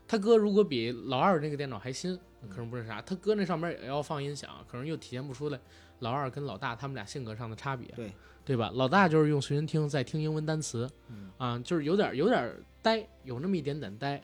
[0.09, 2.19] 他哥如果比老二那个电脑还新，
[2.51, 5.61] 可能不是啥，他哥那上面也要放音响，可能又体现不出来
[6.01, 8.13] 老二跟老大他们俩性格上的差别，对
[8.45, 8.73] 对吧？
[8.75, 12.53] 老大就是用随身听在听英文单词，嗯啊，就是有点有点
[12.87, 14.23] 呆，有那么一点点呆，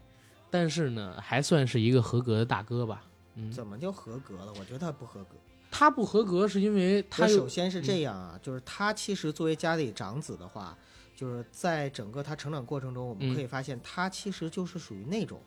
[0.48, 3.04] 但是呢，还算是一个合格的大哥吧。
[3.34, 4.52] 嗯，怎么就合格了？
[4.60, 5.34] 我觉得他不合格。
[5.68, 10.78] 他不合格是因为他首先是这样啊，就是他其实作为家里长子的话，
[11.16, 15.40] 就是在整个他成长过程中，我们嗯可以发现他其实就是属于那种，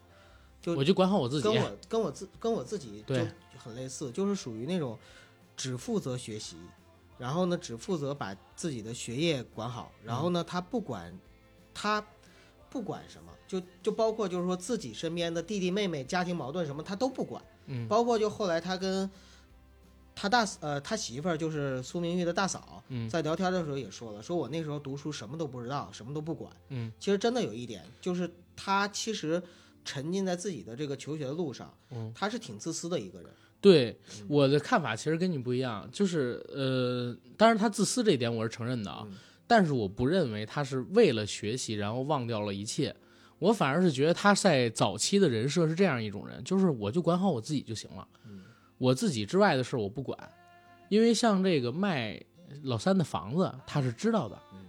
[0.62, 3.16] 就我就管好我自己跟，我跟我自跟我自己就
[3.64, 5.00] 很类似，就是属于那种
[5.56, 6.58] 只负责学习，
[7.18, 11.18] 然后呢只负责把自己的学业管好，然后呢他不管
[11.72, 12.04] 他
[12.76, 17.88] 不管什么，就就包括就是说自己身边的弟弟妹妹家庭矛盾什么他都不管，嗯。
[17.88, 19.10] 包括就后来他跟
[20.14, 23.08] 他大呃他媳妇儿就是苏明玉的大嫂，嗯。
[23.08, 26.52] 在聊天的时候也说了，说我那时候读书什么都不知道，什么都不管。
[26.68, 26.92] 嗯。
[27.00, 29.42] 其实真的有一点，就是他其实
[29.86, 33.30] 沉浸在自己的这个求学的路上，嗯，他是挺自私的一个人。
[33.62, 42.96] 对我的看法其实跟你不一样，就是呃，当然他自私这一点我是承认的啊，嗯但是我不认为他是为了学习然后忘掉了一切，
[43.40, 48.44] 我反而是觉得他在早期的人设是这样一种人，就是我就管好我自己就行了，嗯
[48.78, 50.18] 我自己之外的事我不管，
[50.90, 52.22] 因为像这个卖
[52.64, 54.60] 老三的房子他是知道的，嗯，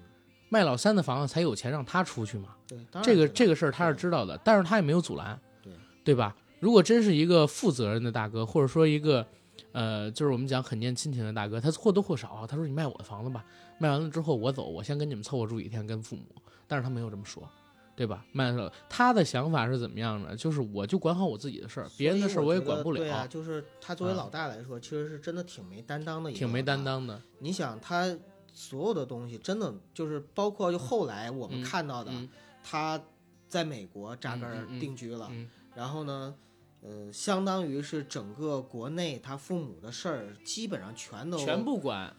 [0.49, 5.73] 卖老三的房子才有钱让他出去嘛，对，这个这个事儿他是知道的，但是他也没有阻拦，对
[6.05, 6.37] 对吧？
[6.61, 9.27] 如果真是一个负责任的大哥，或者说一个
[9.73, 13.45] 呃，就是我们讲很念亲情的大哥，他或多或少啊他说你卖我的房子吧，
[13.79, 16.25] 卖完了之后我走，我先跟你们凑合住几天，跟父母，
[16.67, 17.49] 但是他没有这么说。
[17.97, 18.27] 对吧？
[18.31, 20.37] 卖了，他的想法是怎么样的？
[20.37, 26.85] 就是我就管好我自己的事儿，别人的事儿我也管不了，对啊，就是他作为啊老大来说，其实是真的挺没担当的，挺没担。
[26.85, 27.19] 当的。
[27.39, 28.15] 你想他
[28.53, 32.29] 所有的东西，真的就是包括就后来我们嗯看到的，嗯
[32.63, 33.03] 他
[33.49, 36.35] 在美国扎根定居了，嗯然后呢，
[36.83, 42.15] 呃，相当于是整个国内他父母的事儿基本上全都全不管。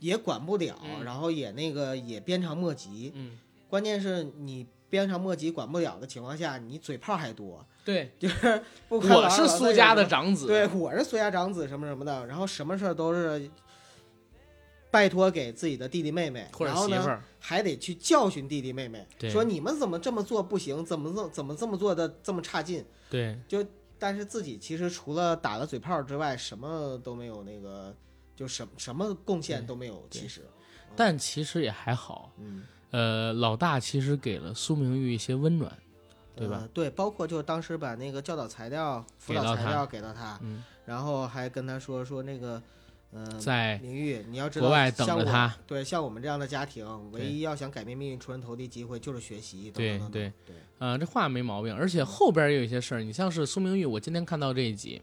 [0.00, 1.04] 也管不了，嗯。
[1.04, 3.12] 然后也那个也鞭长莫及。
[3.14, 10.48] 嗯，关键是你鞭长莫及管不了的情况下，你嘴炮还多，对，就是不管老我是苏家的长子。
[10.48, 13.48] 对，我是苏家长子什么什么的，然后什么事儿都是
[14.90, 17.22] 拜托给自己的弟弟妹妹，或者然后呢媳妇儿。
[17.42, 23.64] 还得去教训弟弟妹妹，说你们怎么这么做不行，怎么怎怎么这么做的这么差劲，对，就
[23.98, 27.94] 但是自己其实除了打了嘴炮之外，什么都没有，那个
[28.40, 30.40] 就什什么贡献都没有，其实，
[30.96, 32.32] 但其实也还好。
[32.38, 35.70] 嗯，呃，老大其实给了苏明玉一些温暖，
[36.34, 36.60] 对吧？
[36.62, 42.62] 呃对，包括就是当时把那个教导材料、辅导材料给到他，嗯，然后还跟他说说那个，
[43.12, 45.54] 嗯、在明玉，你要知道，国外等着他。
[45.66, 49.70] 对，像我们这样的家庭，唯一要想改变命运、出人头地机会就是学习。
[49.70, 55.02] 等对对对，呃，这话没毛病，而且后边也有一些事儿，你像是苏明玉，我今天看到这一集，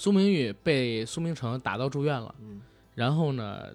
[0.00, 2.58] 苏明玉被苏明成打到住院了，嗯。
[2.94, 3.66] 然后呢，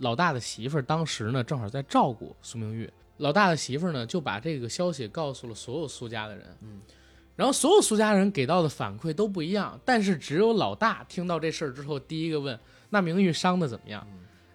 [0.00, 6.78] 老大的媳妇儿当时呢正好在照顾苏明玉，老大的媳妇儿呢就把这个消息告诉了所有苏家的人，嗯，
[7.36, 12.58] 然后所有苏家人给到的反馈都不一样，但是只有老大听到这事儿之后，第一个问
[12.90, 14.06] ：“那明玉伤的怎么样？”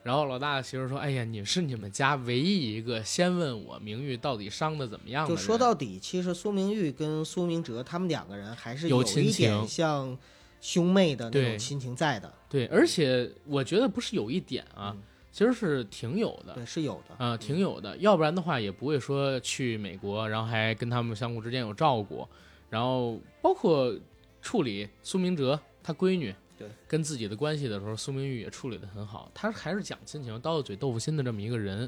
[0.04, 9.48] 然后老大的媳妇儿说：“哎呀，你是你们家唯一一个先问我明玉到底伤的怎么样的就。”说到底，其实苏明玉跟苏明哲他们两个人还是有一亲情。
[9.48, 10.16] 点像
[10.60, 15.04] 兄妹的那种亲情在的，对，而且我觉得不是有一点啊，嗯。
[15.30, 16.56] 其实是挺有的。
[16.56, 17.24] 对，是有的。
[17.24, 22.28] 啊、挺有的，要不然的话也不会说去美国，然后还跟他们相互之间有照顾，
[22.72, 23.96] 然后包括
[24.42, 26.68] 处理苏明哲他闺女对。
[26.88, 31.88] 跟自己的关系的时候，苏明玉也处理的很好，他还是讲亲情、刀子嘴豆腐心的这么一个人。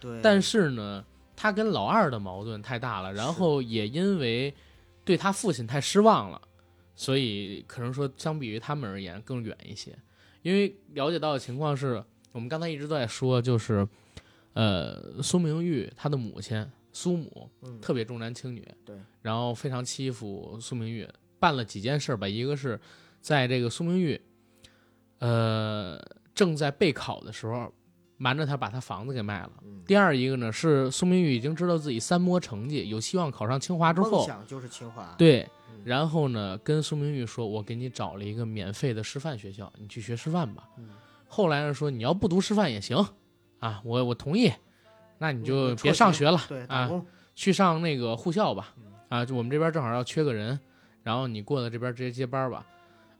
[0.00, 1.04] 对，但是呢，
[1.36, 4.54] 他跟老二的矛盾太大了，然后也因为
[5.04, 6.40] 对他父亲太失望了，
[6.96, 9.96] 所以可能说相比于他们而言更远一些。
[10.42, 13.86] 因为了解到的情况是我们刚才一直都在说，就是
[14.54, 21.06] 呃，苏明玉她的母亲苏母嗯特别重男轻女，对，然后非常欺负苏明玉，
[21.38, 22.80] 办了几件事儿吧，一个是
[23.20, 24.20] 在这个苏明玉
[25.18, 26.00] 呃
[26.34, 27.72] 正在备考的时候，
[28.16, 29.52] 瞒着他把他房子给卖了。
[29.64, 40.68] 嗯第二一个呢是苏明玉已经知道自己三模成绩有希望考上清华之梦后，想就是清华，对嗯，然后呢跟苏明玉说：“我给你找了一个免费的师范学校，你去学师范吧。
[40.78, 40.88] 嗯。
[41.28, 42.96] 后来呢说你要不读师范也行，
[43.58, 44.52] 啊，我我同意，
[45.18, 46.90] 那你就嗯别上学了，对，啊，
[47.34, 48.74] 去上那个护校吧。
[48.78, 50.58] 嗯，啊，就我们这边正好要缺个人，
[51.02, 52.66] 然后你过来这边直接接班吧。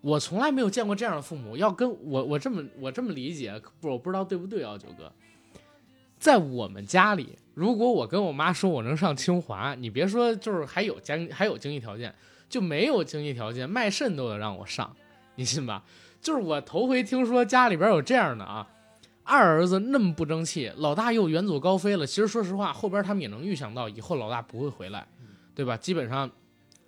[0.03, 5.11] 我从来没有见过这样的父母，要跟我我这么我这么理解，不我不知道对不对啊，九哥，
[6.17, 12.15] 在我们家里，如果我跟我妈说我能上清华，你别说就是还有家还有经济条件，
[12.57, 14.97] 就没有经济条件，卖肾都得让我上，
[15.35, 15.85] 你信吧？
[16.23, 18.67] 就是我头回听说家里边有这样的啊，
[19.25, 22.07] 二儿子那么不争气，老大又远走高飞了。
[22.07, 25.07] 其实说实话，后边他们也能预想到，以后老大不会回来，
[25.55, 25.77] 对吧？
[25.77, 26.31] 基本上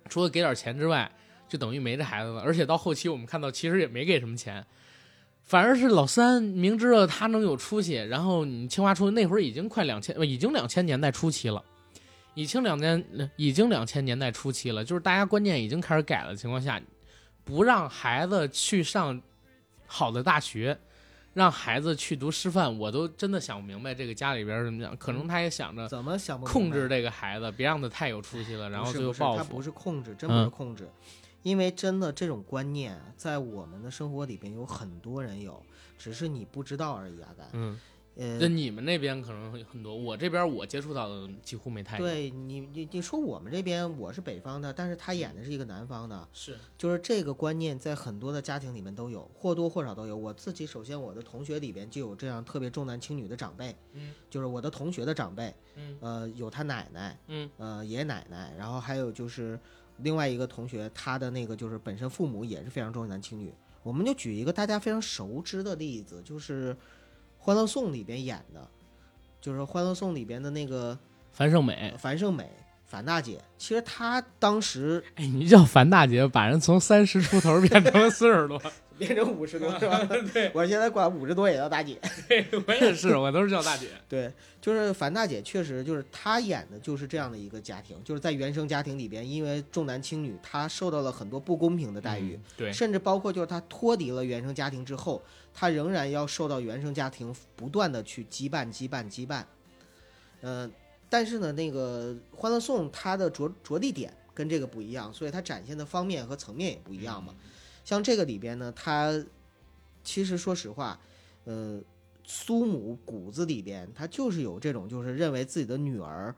[0.09, 1.11] 除了给点钱之外，
[1.47, 2.41] 就等于没这孩子了。
[2.41, 4.65] 而且到后期我们看到，其实也没给什么钱，
[5.43, 11.63] 反而是老三明知道他能有出息，然后你清华出那会儿已经快两千，呃已经两千年代初期了。
[12.33, 16.81] 已经两年，呃已经两千年代初期了，就是大家观念已经开始改了的情况下，
[17.43, 19.21] 不让孩子去上
[19.85, 20.77] 好的大学，
[21.33, 24.95] 让孩子去读师范，我都真的想不明白这个家里边怎么想。
[24.97, 29.43] 可能他也想着怎么想控制这个孩子，别让他太有出息了，然后不是不是最后报复。
[29.43, 30.89] 他不是控制，真不是嗯控制，
[31.43, 35.61] 因为真的这种观念在我们的生活里边有很多人有，
[35.97, 37.19] 只是你不知道而已。
[37.21, 37.79] 阿甘，嗯，
[38.19, 42.05] 呃那，你们那边可能会很多，我这边我接触到的几乎没太多。
[42.05, 50.17] 对你你你说我们这边我是北方的，但是他演的是一个南方的，是，就是这个观念在很多的家庭里面都有，或多或少都有。
[50.17, 59.57] 我自己首先我的同学里边就有这样特别重男轻女的长辈，嗯就是我的同学的长辈，嗯呃，有他奶奶，嗯呃，爷爷奶奶，然后还有就是
[59.99, 63.53] 另外一个同学，他的那个就是本身父母也是非常重男轻女。
[63.81, 66.73] 我们就举一个大家非常熟知的例子，就是
[67.39, 68.67] 《欢乐颂》里边演的，
[69.41, 70.97] 就是《欢乐颂》里边的那个
[71.31, 72.47] 樊胜美，樊胜美，
[72.85, 73.41] 樊大姐。
[73.57, 78.61] 其实她当时哎，你叫樊大姐，把人从三十出头变成了四十多。
[78.99, 80.05] 变成五十多 是吧？
[80.33, 81.97] 对，我现在管五十多也叫大姐。
[82.67, 83.87] 我也 是，我都是叫大姐。
[84.07, 84.31] 对，
[84.61, 92.35] 就是樊大姐，确实就是她演的就是这样的一个家庭，就是在原生家庭里边，因为重男轻女，她受到了很多不公平的待遇。
[92.35, 95.21] 嗯对，甚至包括就是她脱离了原生家庭之后，
[95.53, 99.43] 她仍然要受到原生家庭不断的去羁绊、羁绊、羁绊。
[100.41, 100.69] 呃，
[101.09, 107.35] 但是呢，那个《欢乐颂》它的着着力点跟这个不一样，所以它展现的方面和层面也不一样嘛。
[107.89, 109.25] 像这个里边呢，它
[110.03, 110.99] 其实说实话，
[111.45, 111.81] 呃，
[112.23, 116.35] 苏母骨子里边，她就是有这种就是认为自己的女儿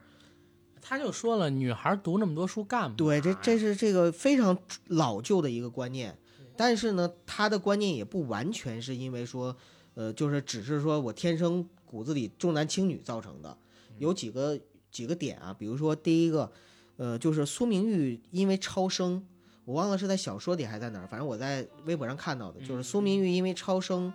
[0.80, 2.96] 他就说了，女孩读那么多书干嘛？
[2.96, 6.16] 对，这这是这个非常老旧的一个观念，
[6.56, 9.54] 但是呢，他的观念也不完全是因为说，
[9.92, 13.58] 呃，就是只是说我天生骨子里重男轻女造成的，
[13.98, 14.58] 有几个
[14.90, 16.50] 几个点啊，比如说第一个，
[16.96, 19.26] 呃，就是苏明玉因为超生，
[19.64, 24.12] 我忘了是在小说里还是在哪儿，反正我在微博上看到的，就是苏明玉因为超生，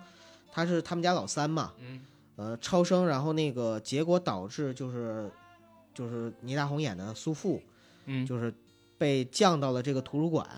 [0.52, 2.00] 他是他们家老三嘛，嗯
[2.36, 5.30] 呃，超生，然后那个结果导致就是
[5.92, 7.60] 就是倪大红演的苏父。
[8.10, 8.54] 嗯，就是
[8.96, 10.48] 被降到了这个图书馆，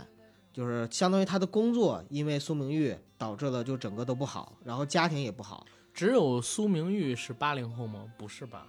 [0.53, 5.67] 就是相当于他的工作因为苏明玉导致了就整个都不好，然后家庭也不好。
[5.93, 8.05] 只有苏明玉是八零后吗？
[8.17, 8.69] 不是吧？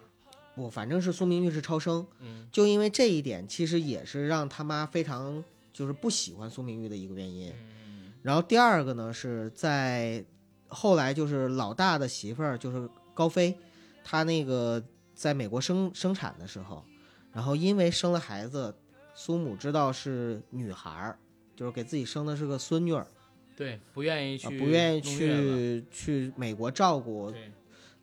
[0.56, 7.52] 不，反正是苏明玉是超生，嗯就因为这一点，其实也是让他妈非常就是不喜欢苏明玉的一个原因。
[7.52, 10.24] 嗯然后第二个呢，是在
[10.68, 13.58] 后来就是老大的媳妇儿就是高飞，
[14.04, 14.84] 她那个
[15.16, 16.86] 在美国生生产的时候，
[17.34, 18.76] 然后因为生了孩子，
[19.16, 21.18] 苏母知道是女孩儿，
[21.56, 23.08] 就是给自己生的是个孙女儿，
[23.56, 25.02] 对，不愿意啊去，不愿意。
[25.02, 27.34] 去去美国照顾。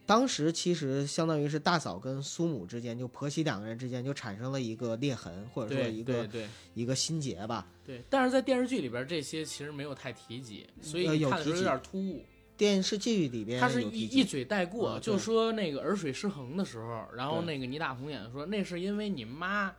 [0.08, 6.26] 对，当时其实相当于是大嫂跟苏母之间，就婆媳两个人之间就产生了一个裂痕，或者说一个
[6.72, 7.68] 一个心结吧。
[7.84, 12.24] 对，但是在电视剧里边这些其实没有太提及，所以看的时候有点突兀。
[12.56, 19.72] 电视剧里边他是一一嘴带过，就说那个耳水失衡的时候，然后那个倪大红演的说那是因为你妈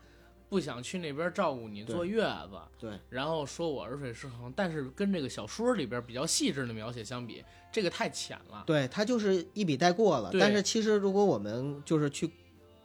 [0.50, 8.64] 不想去那边照顾你坐月子，对然后说我耳水失衡，但是跟这个小说里边比较细致的描写相比，这个太浅了。
[8.66, 10.32] 对他就是一笔带过了。
[10.40, 12.28] 但是其实如果我们就是去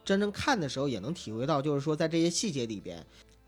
[0.04, 3.02] 真正看的时候，也能体会到，就是说在这些细节里边，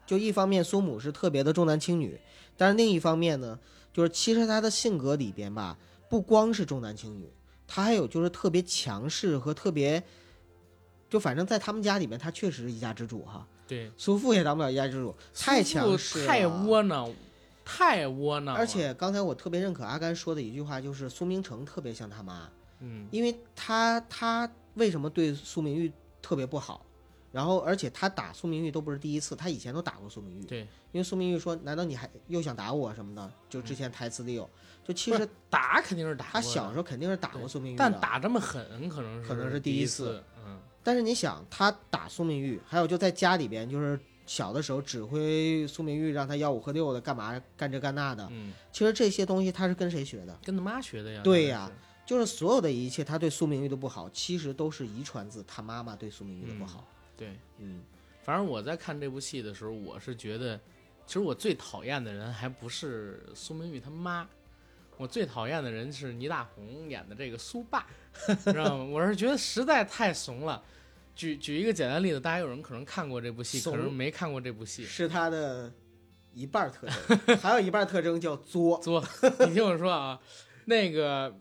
[0.07, 2.19] 就一方面苏母是特别的重男轻女，
[2.57, 3.59] 但是另一方面呢，
[3.93, 5.77] 就是其实他的性格里边吧，
[6.09, 7.29] 不光是重男轻女，
[7.69, 10.03] 他还有就是特别强势和特别，
[11.11, 13.47] 就反正在他们家里面，他确实是一家之主哈。
[13.67, 17.12] 对，苏父也当不了一家之主，太强势了，太窝囊，
[17.64, 18.55] 太窝囊。
[18.55, 22.49] 而且刚才我特别认可阿甘说的一句话，就是苏明成特别像他妈。
[22.81, 26.85] 嗯，因为他他为什么对苏明玉特别不好？
[27.33, 30.45] 然后而且他打苏明玉都不是第一次，他以前都打过苏明玉。
[30.45, 30.61] 对，
[30.93, 34.49] 因为苏明玉说：“难道你还又想打我什么的？”就之前台词里有，
[34.83, 40.23] 就其实打肯定是打，他小时候肯定是打过苏明玉，但打这么狠，可能是可能是第第一次
[40.87, 48.24] 但是你想，他打苏明玉，还有就在家里边，就是小的时候指挥苏明玉让他吆五喝六的，干嘛干这干那的。
[48.30, 50.39] 嗯，其实这些东西他是跟谁学的？
[50.45, 51.20] 跟他妈学的呀。
[51.24, 51.68] 对呀
[52.07, 56.87] 就是所有的一切，他对苏明玉的不好，其实都是遗传自他妈妈对苏明玉的不好。
[57.16, 57.82] 对，嗯，
[58.22, 60.57] 反正我在看这部戏的时候，我是觉得，
[61.05, 64.24] 其实我最讨厌的人还不是苏明玉他妈，
[64.97, 67.84] 我最讨厌的人是倪大红演的这个苏爸，
[68.45, 68.84] 知道吗？
[68.84, 70.62] 我是觉得实在太怂了。
[71.17, 74.85] 举举一个简单例子，大家有人可能看过这部戏，可能没看过这部戏。
[74.85, 75.73] 是他的
[76.35, 78.79] 一半儿特征，还有一半儿特征叫作。
[78.85, 79.03] 作，
[79.49, 80.21] 你听我说啊，
[80.67, 81.35] 那个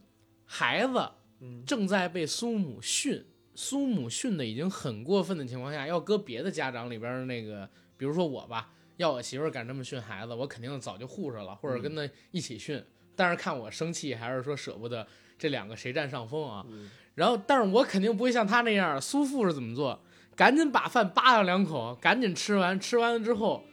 [0.45, 0.93] 孩子
[1.41, 3.23] 嗯，正在被苏母训，
[3.53, 12.81] 苏母训的已经很过分的情况下，要搁别的家长里边儿那个，比如说我吧，要我媳妇儿敢这么训孩子，我肯定早就护着了，或者跟他一起训。
[13.17, 15.05] 但是看我生气还是说舍不得，
[15.37, 16.65] 这两个谁占上风啊？
[16.69, 19.97] 嗯然后，但是我肯定不会像他那样，苏父是怎么做？
[20.35, 23.63] 赶紧把饭扒上两口，赶紧吃完，吃完了之后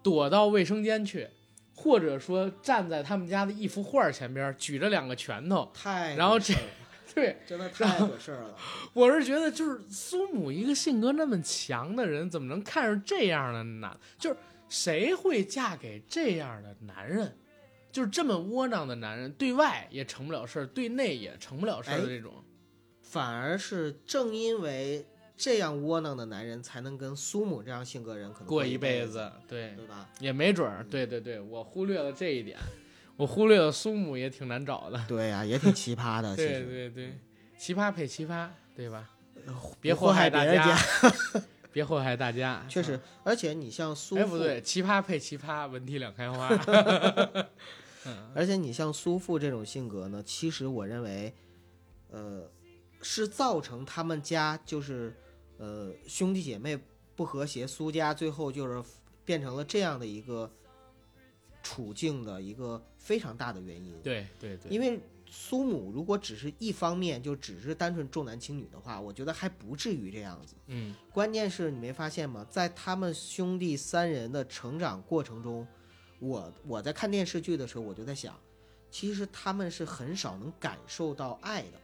[0.00, 1.28] 躲到卫生间去，
[1.74, 5.68] 或者说站在他们家的一幅画前边，举着两个拳头。
[5.74, 6.54] 太然后这
[7.12, 8.56] 对，真的太惹事儿了。
[8.94, 13.96] 我是觉得，就是苏母一个性格那么强的人，怎么能看上这样的男？
[14.16, 14.36] 就是
[14.68, 17.36] 谁会嫁给这样的男人？
[17.94, 22.42] 就是这么窝囊的男人，对外也成不了事儿，对内也成不了事儿的哎这种。
[23.00, 30.10] 反而是正因为这样窝囊的男人，才能跟苏母这样性格人可能过一一辈子，对，对吧？
[30.18, 30.84] 也没准儿。
[30.90, 32.58] 对对对，我忽略了这一点，
[33.16, 35.00] 我忽略了苏母也挺难找的。
[35.06, 36.34] 对呀、也挺奇葩的。
[36.36, 37.16] 对对对，
[37.56, 39.08] 奇葩配奇葩，对吧？
[39.80, 40.76] 别别祸害大家，
[41.70, 42.66] 别祸害大家。
[42.68, 46.48] 确实，而且你像苏哎，不对，奇葩配奇葩，文体两开花。
[48.34, 51.34] 而且你像苏父这种性格呢，其实我认为，
[52.10, 52.50] 呃，
[53.00, 55.14] 是造成他们家就是
[55.58, 56.78] 呃兄弟姐妹
[57.16, 58.82] 不和谐，苏家最后就是
[59.24, 60.50] 变成了这样的一个
[61.62, 63.98] 处境的一个非常大的原因。
[64.02, 70.54] 对对对，因为苏母如果只是一方面就只是单纯重男轻女的话，我觉得还不至于这样子。
[70.66, 72.46] 嗯，关键是你没发现吗？
[72.50, 75.66] 在他们兄弟三人的成长过程中，
[76.18, 78.38] 我我在看电视剧的时候，我就在想，
[78.90, 81.80] 其实他们是很少能感受到爱的。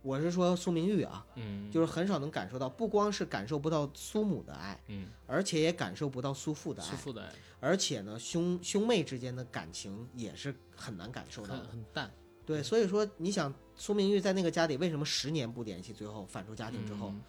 [0.00, 11.68] 我是说苏明玉啊，嗯，就是很少能感受到，不光是感受不到苏母的爱，嗯，而且也感受不到苏父的爱，苏父的爱而且呢，兄兄妹之间的感情也是很难感受到很的。
[11.70, 12.10] 很淡。
[12.46, 17.20] 对，所以说你想，苏明玉在那个家里为什么十年不联系，最后反出家庭之后，嗯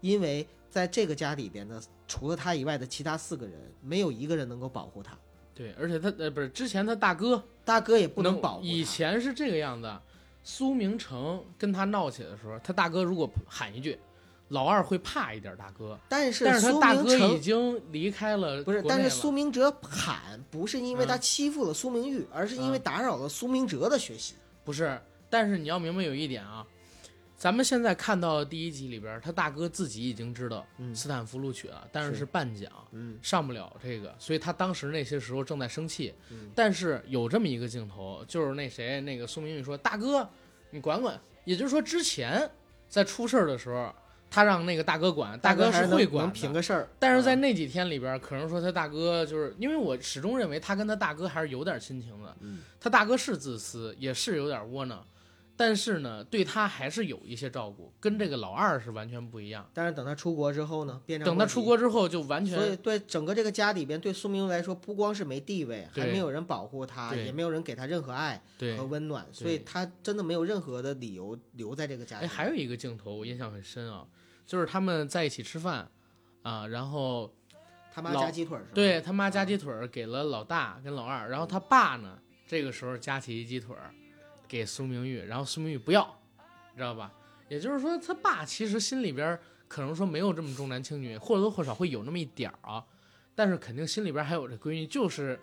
[0.00, 5.16] 因为在这个家里边呢，除了他以外的其他四个人，没有一个人能够保护他，
[5.54, 8.66] 对，而且他呃不是之前他大哥大哥也不能保护他。
[8.68, 9.92] 以前是这个样子，
[10.42, 13.98] 苏明成跟他闹起来的时候，他大哥如果喊一句，
[14.48, 21.20] 老二会怕一点大哥，但是但是他苏大哥已经离开了不是，但是苏明哲喊不是因为他嗯。
[21.20, 22.82] 欺负了苏明玉，而是因为嗯。
[22.82, 24.34] 打扰了苏明哲的学习。
[24.62, 26.64] 不是，但是你要明白有一点啊，
[27.36, 36.14] 咱们现在看到的第一集里边，他大哥自己已经知道嗯斯坦福录取了，但是是是半奖，嗯上不了这个，所以他当时那些时候正在生气。
[36.30, 40.28] 嗯但是有这么一个镜头，就是那谁，那个苏明玉说：“大哥，
[40.70, 42.50] 你管管。”也就是说，之前
[42.88, 43.94] 在出事儿的时候，
[44.30, 46.88] 他让那个大哥管，大哥还是会管个事儿。
[46.98, 52.34] 但是在那几天里边，可能说他大哥就是因为我始终认为他跟他大哥还是有点亲情的。
[52.40, 55.06] 嗯，他大哥是自私，也是有点窝囊。
[55.56, 59.68] 但是呢，对他还是有一些照顾，跟这个老二是完全不一样。
[59.72, 62.54] 但是等他出国之后呢，变成等他出国之后就完全。
[62.54, 68.42] 所以对整个这个家里边，对苏明来说，不光是没地位，还没有人保护他，也没有人给他任何爱
[68.76, 72.18] 和温暖，所以他真的没有任何的理由留在这个家。
[72.18, 74.06] 哎，还有一个镜头我印象很深啊，
[74.46, 75.88] 就是他们在一起吃饭
[76.42, 77.34] 啊，然后
[77.92, 78.70] 他妈夹鸡腿是吧？
[78.74, 83.74] 对他妈夹鸡腿给了老大跟老二，然后他爸呢，这个时候夹起一鸡腿
[84.48, 86.16] 给苏明玉，然后苏明玉不要。
[86.76, 87.10] 知道吧？
[87.48, 92.84] 也就是说，他爸其实心里边可能说没有这么重男轻女，或多或少会有那么一点儿啊，
[93.34, 95.40] 但是肯定心里边还有这闺女，就是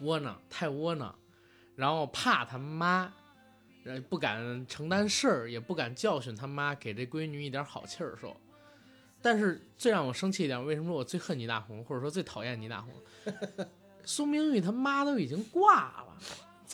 [0.00, 1.14] 窝囊，太窝囊，
[1.76, 3.12] 然后怕他妈，
[4.08, 8.36] 不敢承担事儿，也不敢教训他妈，给这闺女一点好气儿受。
[9.22, 12.92] 但是最让我生气一点，为什么我最恨倪大红，或者说最讨厌倪大红？
[14.04, 16.16] 苏明玉他妈都已经挂了，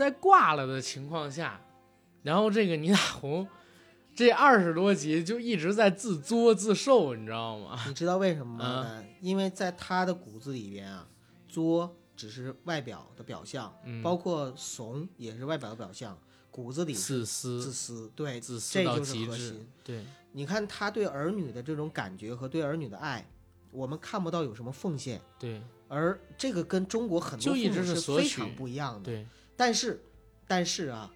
[0.01, 1.61] 在挂了的情况下。
[2.23, 3.47] 然后这个倪大红，
[4.15, 7.79] 这二十多集就一直在自作自受，你知道吗？
[7.87, 9.05] 你知道为什么吗？
[9.21, 11.07] 因为在他的骨子里边啊，
[11.49, 16.19] 作只是外表的表象，包括怂也是外表的表象，
[16.51, 19.69] 骨子里自私，自私，对，自私这就是核心。
[19.83, 23.27] 对，你看他对儿女的这种感觉和对儿女的爱，
[23.71, 25.19] 我们看不到有什么奉献。
[25.39, 29.05] 对，而这个跟中国很多父母是非常不一样的。
[29.05, 29.27] 对，
[29.61, 30.03] 但是，
[30.49, 31.13] 但是啊。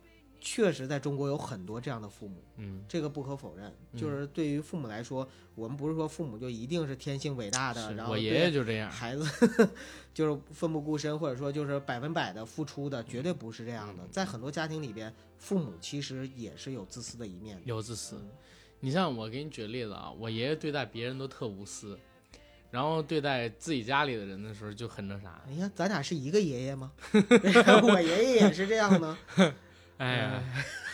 [0.47, 3.75] 确实，在中国有很多这样的父母，嗯，这个不可否认。
[3.97, 9.25] 就是对于父母来说，我们不是说父母就一定是天性伟大的，然后我爷爷就这样，孩子
[10.13, 14.07] 就是奋不顾身，或者说就是百分百的付出的，绝对不是这样的。
[14.11, 18.23] 在很多家庭里边，父母其实也是有自私的一面，有自私。
[18.81, 21.99] 你像我给你举个例子啊，我爷爷对待别人都特无私，
[22.75, 25.41] 然后对待自己家里的人的时候就很那啥。
[25.47, 26.91] 哎呀，咱俩是一个爷爷吗？
[27.85, 29.17] 我爷爷也是这样呢。
[29.97, 30.43] 哎呀，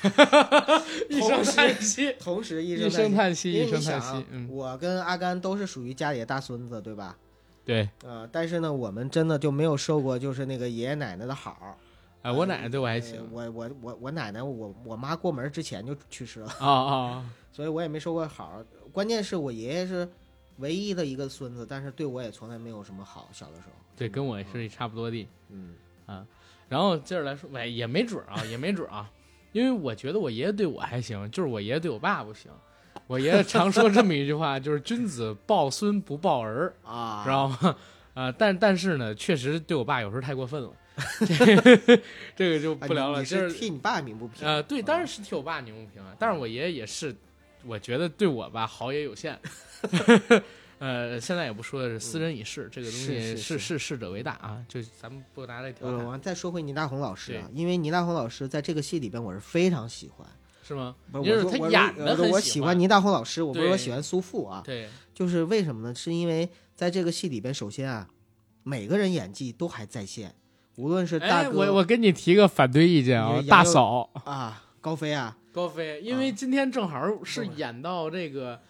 [1.09, 4.26] 一声叹息，同时一声叹息，一声叹息。
[4.51, 7.16] 我跟阿甘都是属于家里的大孙子，对吧？
[7.64, 7.89] 对。
[8.05, 11.78] 呃，但是呢，我们真的就没有受过就是那个爷爷奶奶的好。
[12.20, 13.26] 哎，我奶奶对我还行。
[13.33, 16.49] 我我我我奶奶，我我妈过门之前就去世了。
[16.59, 17.31] 啊啊！
[17.51, 18.62] 所以我也没受过好。
[18.93, 20.07] 关键是我爷爷是
[20.61, 23.29] 唯一的一个孙子，但是对我也从来没有什么好。
[23.33, 25.27] 小的时候，对，跟我是差不多的。
[25.49, 25.75] 嗯
[26.07, 26.25] 啊。
[26.69, 29.11] 然后接着来说，喂，也没准啊，也没准啊，
[29.51, 32.51] 因为我觉得我爷爷对我还行，就是我爷爷对我爸不行。
[33.07, 37.77] 我爷爷常说这么一句话， 就是“君子抱孙不抱儿”，啊，知道吗？
[38.15, 40.73] 啊，但但是呢，确实对我爸有时候太过分了，
[42.37, 43.25] 这个就不聊了。
[43.25, 44.63] 是替你爸鸣不平啊？
[44.63, 46.15] 对，当然是替我爸鸣不平啊。
[46.19, 47.15] 但是我爷爷也是，
[47.65, 49.37] 我觉得对我吧好也有限。
[50.81, 56.07] 呃，现在也不说的是斯人已逝，这个东西是是逝者为大啊，就咱们不拿来调侃。
[56.07, 60.26] 我再说回倪大红老师啊，因为倪大红老师在这个戏里边，我是非常喜欢，
[60.66, 60.97] 是吗？
[61.12, 65.95] 不是他演的我喜欢倪大红老师，我不是说喜欢苏富啊，对，就是为什么呢？
[65.95, 68.09] 是因为在这个戏里边，首先啊，
[68.62, 70.35] 每个人演技都还在线，
[70.76, 78.62] 无论是大哥，我我跟你提个反对意见啊，大嫂啊，高飞啊，高飞，因为今天正好是演到这个。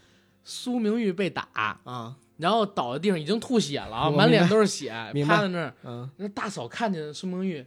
[0.43, 4.91] 苏明玉被打啊，然后倒在地上，已经吐血了啊，满脸都是血，
[5.27, 5.75] 趴在那儿。
[5.85, 7.65] 嗯，那大嫂看见苏明玉，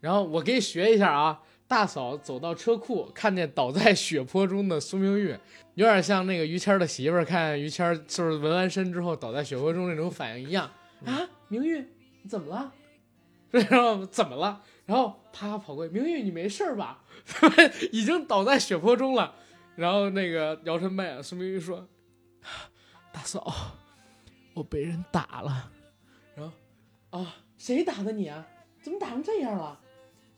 [0.00, 5.36] 然后我给你学一下啊，大嫂走到车库，看见倒在血泊中的苏明玉，
[5.74, 10.70] 有点像那个于谦的媳妇儿看于谦就是纹完身之后倒在血泊中那种反应一样
[11.06, 11.28] 啊。
[11.48, 11.78] 明玉，
[12.22, 12.72] 你怎么了？
[13.50, 14.62] 然后怎么了？
[14.86, 17.02] 然后啪跑过去，明玉，你没事吧？
[17.92, 19.34] 已经倒在血泊中了。
[19.76, 21.88] 然后那个姚晨麦苏明玉说。
[23.12, 23.76] 大嫂，
[24.54, 25.70] 我被人打了，
[26.34, 26.52] 然后
[27.18, 28.46] 啊，谁打的你啊？
[28.82, 29.78] 怎么打成这样了？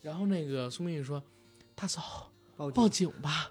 [0.01, 1.23] 然后那个苏明玉说
[1.75, 3.51] ：“大嫂，报警吧。”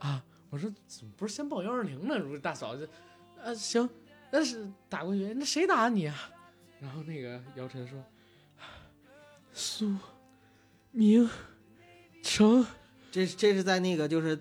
[0.00, 2.18] 啊，我说怎么不是先报幺二零呢？
[2.18, 2.86] 如果大嫂就，
[3.42, 3.88] 啊行，
[4.30, 6.30] 那是打过去，那谁打你啊？
[6.80, 8.02] 然后那个姚晨说
[9.52, 9.96] ：“苏
[10.90, 11.28] 明
[12.22, 12.66] 成。”
[13.14, 14.36] 这这是在那个就是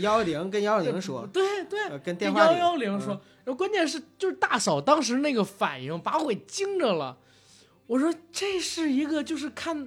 [0.00, 3.08] 幺幺零 跟幺幺零说，对对，跟电话幺幺零说。
[3.44, 7.18] 然后关键是就是大嫂当时那个反应把我给惊着了。
[7.86, 9.86] 我说这是一个就是看，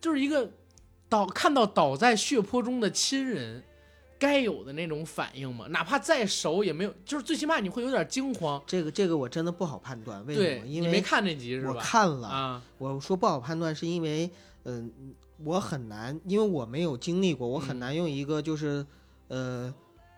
[0.00, 0.48] 就是一个
[1.08, 3.60] 倒看到倒在血泊中的亲人
[4.20, 5.66] 该有的那种反应嘛？
[5.70, 8.62] 哪怕再熟也没有，就是最起码你会有点惊慌。
[8.64, 10.66] 这个这个我真的不好判断，为什么？
[10.68, 11.72] 因为没看那集是吧？
[11.74, 12.62] 我看了啊。
[12.78, 14.30] 我说不好判断是因为
[14.62, 14.92] 嗯。
[15.42, 18.86] 我很难，因为我没有经历过，我很难用一个就是，
[19.28, 19.72] 呃，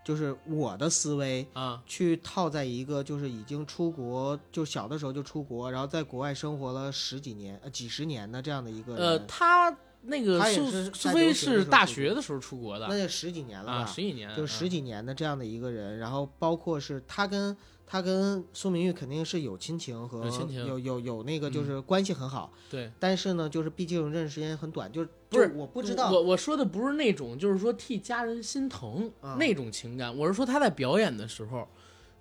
[0.05, 14.71] 就是我的思维啊，去套在一个就是已经出国，就小的时候就出国，然后在国外生活了十几年、呃几十年的这样的一个人，呃，他那个苏苏菲是大学的时候出国的那就十几年了吧，啊，十几年，就十嗯。
[14.71, 17.57] 几年的这样的一个人，然后包括是他跟
[17.87, 22.91] 他跟苏明玉肯定是有亲情和有亲情有有有那个就嗯是关系很好，对。
[22.99, 31.69] 但是呢，就是毕竟认识时间很短，就是不是我不知道我我说的不是那种，就是说替家人心疼、啊那种情感，我是说他在表演的时候，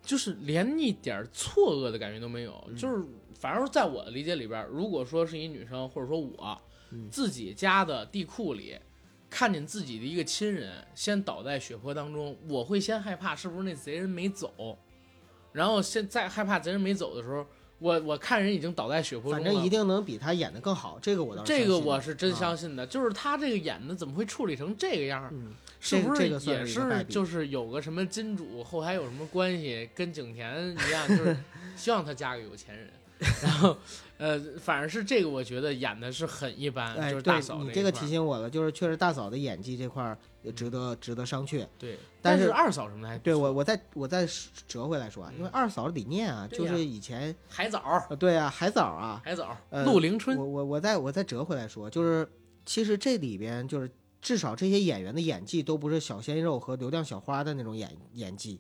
[0.04, 3.04] 就是连一点儿错愕的感觉都没有，嗯就是
[3.40, 6.58] 反正在我的理解里边儿，如果说是一女生，或者说我、
[6.92, 8.78] 嗯自己家的地库里。
[9.28, 14.78] 看见自己的一个亲人先倒在血泊当中，我会先害怕是不是那贼人没走，
[15.56, 17.46] 然后现在害怕贼人没走的时候，
[17.80, 25.34] 我我看人已经倒在血泊中了，反正一定能比他演的更好，这个我倒是这个我是真啊相信的，就是他这个演的怎么会处理成这个样
[25.80, 31.38] 是不是这个也是就是有个什么金主后台有什么关系，跟景甜一样，就是
[31.78, 32.90] 希望她嫁个有钱人。
[33.42, 33.78] 然后，
[34.18, 41.66] 呃，反正是这个，我觉得演的是很一般，哎，就是大嫂这个提醒我了，就是确实大嫂的演技这块儿也值得值得商榷。
[41.80, 44.28] 对，但是是二嫂什么的还不错对我，我再我再
[44.68, 47.82] 折回来说啊，因为嗯二嫂理念啊，就是以前海藻
[48.20, 49.56] 对啊，海藻啊，海藻
[49.86, 52.28] 陆凌春我，我我再我再折回来说，就是
[52.66, 53.90] 其实这里边就是
[54.22, 58.60] 至少这些演员的演技都不是小鲜肉和流量小花的那种演演技，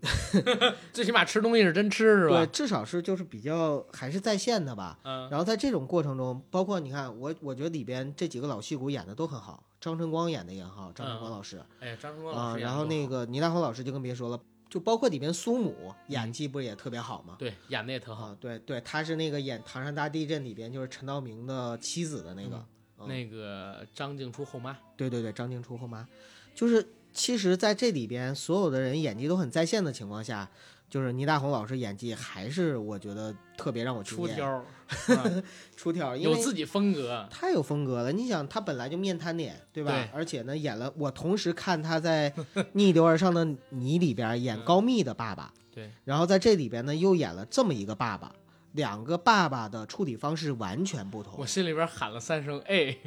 [0.92, 4.98] 最起码吃东西是真吃是吧对，至少是就是比较还是在线的吧。
[5.02, 17.36] 嗯，然后在这种过程中，包括你看我，我觉得里边这几个老戏骨演的都很好，张晨光演的也好，张晨光老师哎呀，张晨光老啊，师然后那个倪大红老师就更别说了，就包括里边苏母演技不是也特别好吗？
[17.38, 22.64] 对演的也特好，啊，对对，她是那个演《唐山大地震》里边就是陈道明的妻子的那个，
[22.98, 26.08] 嗯那个张静初后妈，对对对，张静初后妈，
[26.54, 30.50] 就是其实在这里边所有的人演技都很在线的情况下，
[30.94, 34.28] 就是倪大红老师演技还是我觉得特别让我惊艳
[34.86, 35.42] 出挑
[35.76, 38.12] 出挑，有自己风格，太有风格了。
[38.12, 39.90] 你想，他本来就面瘫脸，对吧？
[39.90, 42.30] 对而且呢，演了我同时看他在
[42.74, 48.32] 《逆流而上的你》里边演高密的爸爸，对，然后在这里边呢又演了这么一个爸爸，
[48.70, 51.44] 两个爸爸的处理方式完全不同我。
[51.44, 53.00] 心里边喊了三声 A，，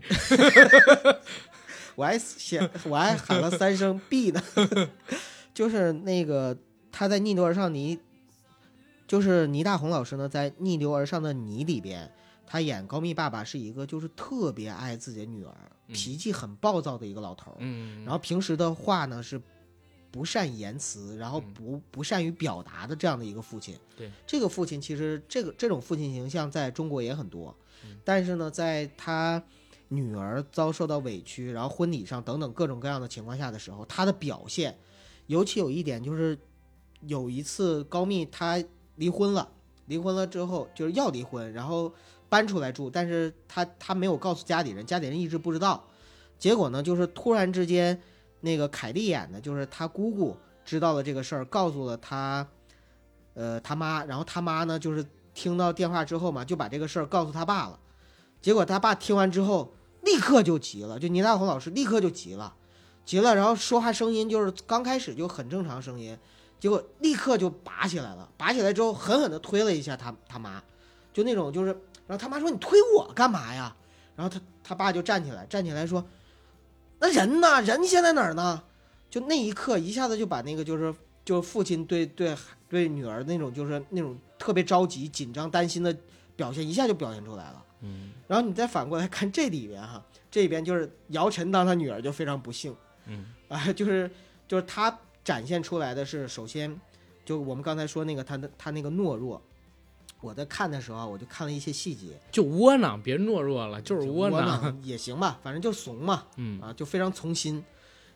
[1.95, 4.43] 我还想，我还喊了三声 B 呢，
[5.55, 6.57] 就是那个
[6.97, 7.95] 他在《逆流而上你》，
[9.07, 12.11] 就是倪大红老师呢，在《逆流而上的你》里边，
[12.47, 15.93] 他演高密爸爸是一个就是特别爱自己的女儿，嗯。
[15.93, 19.39] 脾气很暴躁的一个老头儿，嗯，然后平时的话呢是
[20.09, 21.53] 不善言辞，然后嗯。
[21.53, 23.75] 不不善于表达的这样的一个父亲。
[23.95, 27.95] 对，这个父亲其实这个这种父亲形象在中国也很多，嗯。
[28.03, 29.43] 但是呢，在他
[29.89, 34.75] 女儿遭受到委屈，然后婚礼上等等各种各样的情况下的时候，他的表现，
[35.27, 36.35] 尤其有一点就是，
[37.01, 38.63] 有一次高密他
[38.95, 39.47] 离婚了，
[39.85, 41.93] 离婚了之后就是要离婚，然后
[42.29, 45.83] 搬出来住，但是他他没有告诉家里人，家里人一直不知道，
[46.37, 48.01] 结果呢，就是突然之间，
[48.41, 50.35] 那个凯蒂演的就是他姑姑
[50.65, 52.47] 知道了这个事儿，告诉了他，
[53.33, 57.79] 呃，他妈，然后他妈呢就是听到电话之后嘛，就把这个事儿告诉他爸了，
[58.41, 59.71] 结果他爸听完之后
[60.01, 62.55] 立刻就急了，就倪大红老师立刻就急了，
[63.05, 66.17] 急了，然后说话声音就是刚开始就很正常声音，
[66.59, 70.61] 结果立刻就拔起来了，拔起来之后狠狠地推了一下他他妈，
[71.13, 71.71] 就那种就是，
[72.07, 73.75] 然后他妈说你推我干嘛呀？
[74.15, 76.03] 然后他他爸就站起来，站起来说，
[76.99, 77.61] 那人呢？
[77.61, 78.63] 人现在哪儿呢？
[79.09, 80.93] 就那一刻一下子就把那个就是
[81.23, 82.35] 就是父亲对对
[82.67, 85.95] 对女儿那种就是那种特别着急、紧张、担心的
[86.35, 87.63] 表现一下就表现出来了。
[87.81, 94.11] 嗯然后你再反过来看这里边哈，这里边就是姚晨当他女儿就非常不幸，嗯啊，就是
[94.47, 94.89] 就是他
[95.27, 96.79] 展现出来的是，首先
[97.25, 99.41] 就我们刚才说那个他的他那个懦弱，
[100.21, 104.61] 我在看的时候啊我就看了一些细节，就窝囊，别懦弱了，就是窝囊。
[104.61, 107.61] 囊也行吧，反正就怂嘛，嗯啊，就非常从心。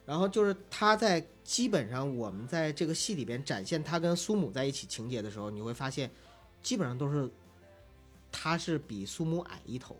[0.05, 6.09] 然后就是他在基本上我们在这个戏里边展现他跟苏母在一起情节的时候，你会发现
[6.63, 7.29] 基本上都是
[8.31, 9.97] 他是比苏母矮一头，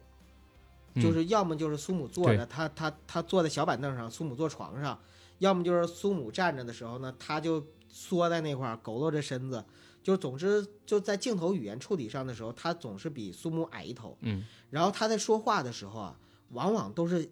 [0.93, 4.97] 嗯就是要么就是苏母坐着，他他他坐在小板凳上，苏母坐床上，
[5.41, 9.65] 要么就是苏母站着的时候呢，他就缩在那块儿佝偻着身子，
[10.03, 14.15] 就总之就在镜头语言处理上的时候，他总是比苏母矮一头。
[14.21, 16.19] 嗯然后他在说话的时候啊，
[16.49, 17.27] 往往都是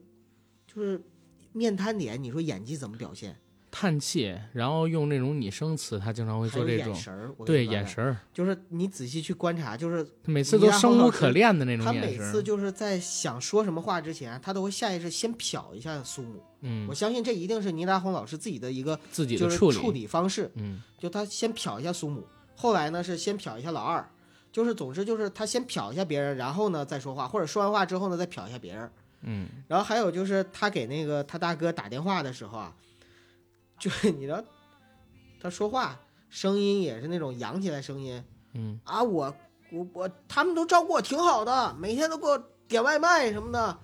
[0.66, 1.00] 就是
[1.54, 3.40] 面瘫脸，你说演技怎么表现？
[3.80, 12.32] 叹气，然后用那种拟声词，他经常会做这种眼神儿，对眼神儿，就是你仔细去观察，就是他每次都生无可恋的那种眼神他每。
[12.32, 16.44] 次就是在想说什么话之前，他都会下意识先瞟一下苏母。
[16.60, 22.28] 嗯我，相信这一定是倪大红老师自己的一个自己就是的处理，处理方式，嗯就他先瞟一下苏母，
[22.58, 24.06] 后来呢是先瞟一下老二，
[24.52, 28.92] 就是总之就是他先瞟一下别人，然后呢再说话，或者说完话之后呢再瞟一下别人。
[29.22, 32.74] 嗯，然后还有就是他给那个他大哥打电话的时候啊，
[33.80, 34.44] 就是你知道，
[35.42, 36.00] 他说话
[36.30, 38.24] 声音也是那种扬起来声音
[38.54, 38.80] 嗯。
[38.84, 39.34] 啊，我
[39.72, 43.78] 我我他们都照顾我挺好的，每天都给我点外卖什么的，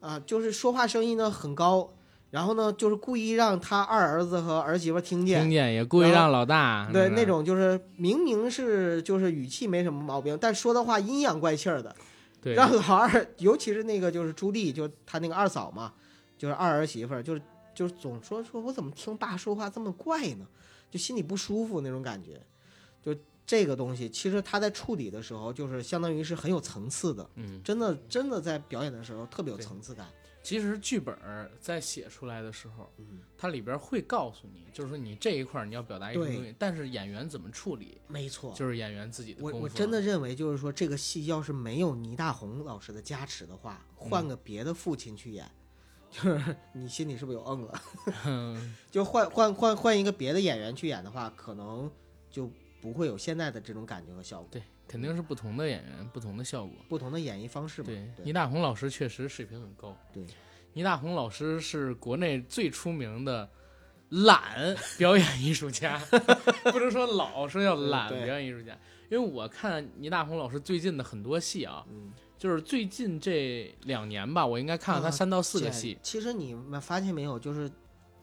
[0.00, 1.90] 啊，就是说话声音呢很高，
[2.30, 11.94] 然后呢就是故意让他二儿子和儿媳妇听见听，见也故意让老大对那种就是明明是就是语气没什么毛病，但说的话阴阳怪气儿的，
[12.40, 12.54] 对。
[12.54, 15.92] 让老二，尤其是那个就是朱棣，就他那个二嫂嘛，
[16.38, 17.42] 就是二儿媳妇儿，就是
[17.74, 20.46] 就是总说说我怎么听爸说话这么怪呢，
[20.90, 22.40] 就心里不舒服那种感觉。
[23.02, 23.14] 就
[23.44, 30.06] 这个东西，其实他在处理的时候，就是相当于是很有层次的，嗯，真的真的在表演的时候特别有层次感。
[30.44, 31.16] 其实剧本
[31.60, 38.52] 在写出来的时候，嗯，它里边会告诉你，就是说你这一块你要表达一个东西，但是演员怎么处理，没错。
[38.52, 39.40] 就是演员自己的。
[39.40, 45.48] 我我真的认为，就是说这个戏要是没有倪大红老师的加持的话，换个别的父亲去演，
[46.12, 47.82] 就是你心里是不是有嗯了？
[48.26, 51.90] 嗯， 就换换换换一个别的演员去演的话，可能
[52.30, 52.48] 就
[52.80, 54.48] 不会有现在的这种感觉和效果。
[54.50, 56.76] 对，肯定是不同的演员，不同的效果。
[56.88, 57.86] 不同的演绎方式嘛。
[57.86, 59.96] 对，倪大红老师确实水平很高。
[60.12, 60.24] 对，
[60.74, 63.48] 倪大红老师是国内最出名的
[64.10, 65.98] 懒表演艺术家，
[66.70, 68.78] 不能说老，说叫懒表演艺术家。
[69.10, 72.12] 因为我看倪大红老师最近的很多戏啊，嗯，
[72.42, 75.96] 就是最近这两年吧，我应该看了他啊三到四个这戏。
[76.02, 77.70] 其实你们发现没有，就是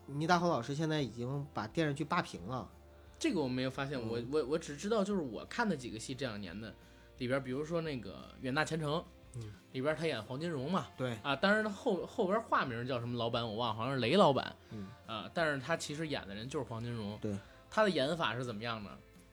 [0.08, 2.70] 倪大红老师现在已经把电视剧霸屏了。
[3.18, 6.76] 这个我没有发现，嗯我我我只知道就是我看的几个戏这两年的
[7.20, 8.12] 里边，比如说那个
[8.42, 8.96] 《远大前程》，
[9.38, 17.34] 嗯，里边他演黄金荣嘛，对，啊，当然他后后边化名叫什么老板我忘了，好像是雷老板，嗯，啊，但是他其实演的人就是黄金荣，对，
[17.72, 18.90] 他的演法是怎么样呢？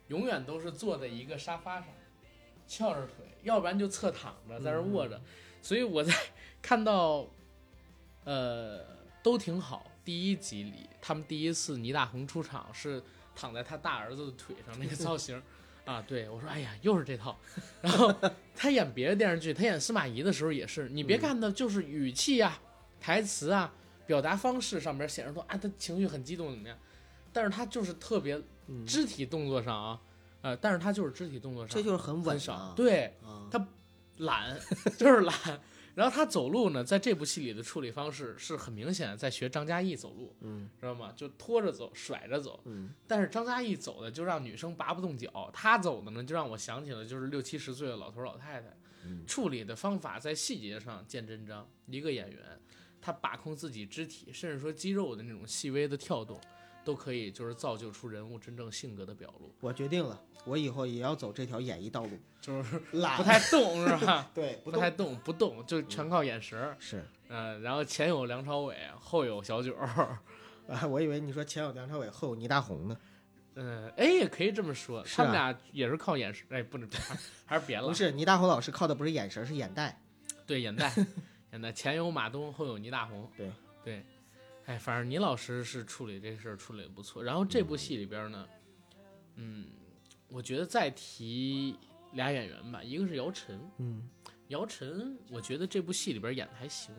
[0.06, 1.88] 永远都是坐在一个沙发上，
[2.66, 5.20] 翘着腿，要不然就侧躺着在那儿卧着，
[5.62, 6.12] 所以我在
[6.60, 7.26] 看到，
[8.24, 8.84] 呃，
[9.22, 9.90] 都挺好。
[10.04, 13.02] 第一集里，他们第一次倪大红出场是
[13.34, 15.42] 躺在他大儿子的腿上，那个造型，
[15.84, 17.36] 啊，对我说，哎呀，又是这套。
[17.82, 18.14] 然后
[18.54, 22.60] 他演别的电视剧，他演司马懿的时候也是，你别看他就是语气啊、
[23.00, 23.74] 台词啊、
[24.06, 26.78] 表达方式上面显示出啊，他情绪很激动怎么样，
[27.32, 30.00] 但是他就是特别嗯，肢体动作上啊，
[30.42, 33.68] 呃，但是他就是肢体动作上这就是很稳很少啊，对，啊，他
[34.18, 34.58] 懒，
[34.96, 35.34] 就是懒。
[35.94, 41.10] 然后他走路呢，在这部戏里的处理方式是很明显的，在学张嘉译走路，嗯知道吗？
[41.16, 42.60] 就拖着走，甩着走。
[42.64, 48.68] 嗯，但是张嘉译走的就让女生拔不动脚，他走的呢，就让我想起了就是六七十岁的老头老太太。
[49.04, 51.66] 嗯处理的方法在细节上见真章。
[51.86, 52.38] 一个演员，
[53.00, 56.40] 他把控自己肢体，甚至说肌肉的那种细微的跳动，
[56.86, 62.10] 都可以就是造就出人物真正性格的表露，我决定了，我以后也要走这条演艺道路，
[62.40, 64.30] 就是懒不太动是吧？
[64.32, 66.76] 对，不太动，不动就全靠眼神儿。
[66.78, 70.16] 是嗯、然后前有梁朝伟，后有小九儿。
[70.70, 72.96] 啊，我以为你说前有梁朝伟，后有倪大红呢。
[73.56, 76.46] 嗯，哎，也可以这么说，他们俩也是靠眼神。
[76.50, 77.16] 哎，不能，还
[77.46, 77.94] 还是别了不。
[77.94, 80.00] 是，倪大红老师靠的不是眼神，是眼袋。
[80.46, 80.92] 对，眼袋，
[81.50, 83.28] 眼袋，前有马东，后有倪大红。
[83.36, 83.50] 对
[83.82, 84.04] 对，
[84.66, 87.22] 哎，反正倪老师是处理这事儿处理的不错。
[87.22, 88.46] 然后这部戏里边呢，
[89.36, 89.66] 嗯，
[90.28, 91.76] 我觉得再提
[92.12, 94.08] 俩演员吧，一个是姚晨，嗯，
[94.48, 96.94] 姚晨，我觉得这部戏里边演的还行。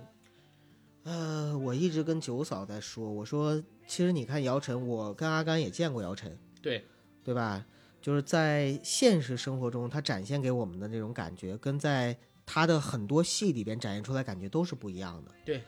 [1.04, 6.86] 呃，我一直跟九嫂在说，我说其实你看姚晨，我跟阿甘也见过姚晨，对，
[7.24, 7.66] 对吧？
[8.02, 15.32] 就是在现实生活中，他展现给我们的那种感觉，跟在他的很多戏里边展现出来感觉都是不一样的。
[15.44, 15.62] 对，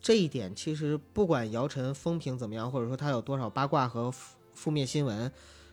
[0.00, 5.30] 这一点其实不管姚晨风评怎么样，或者说她有多少八卦和负负面新闻，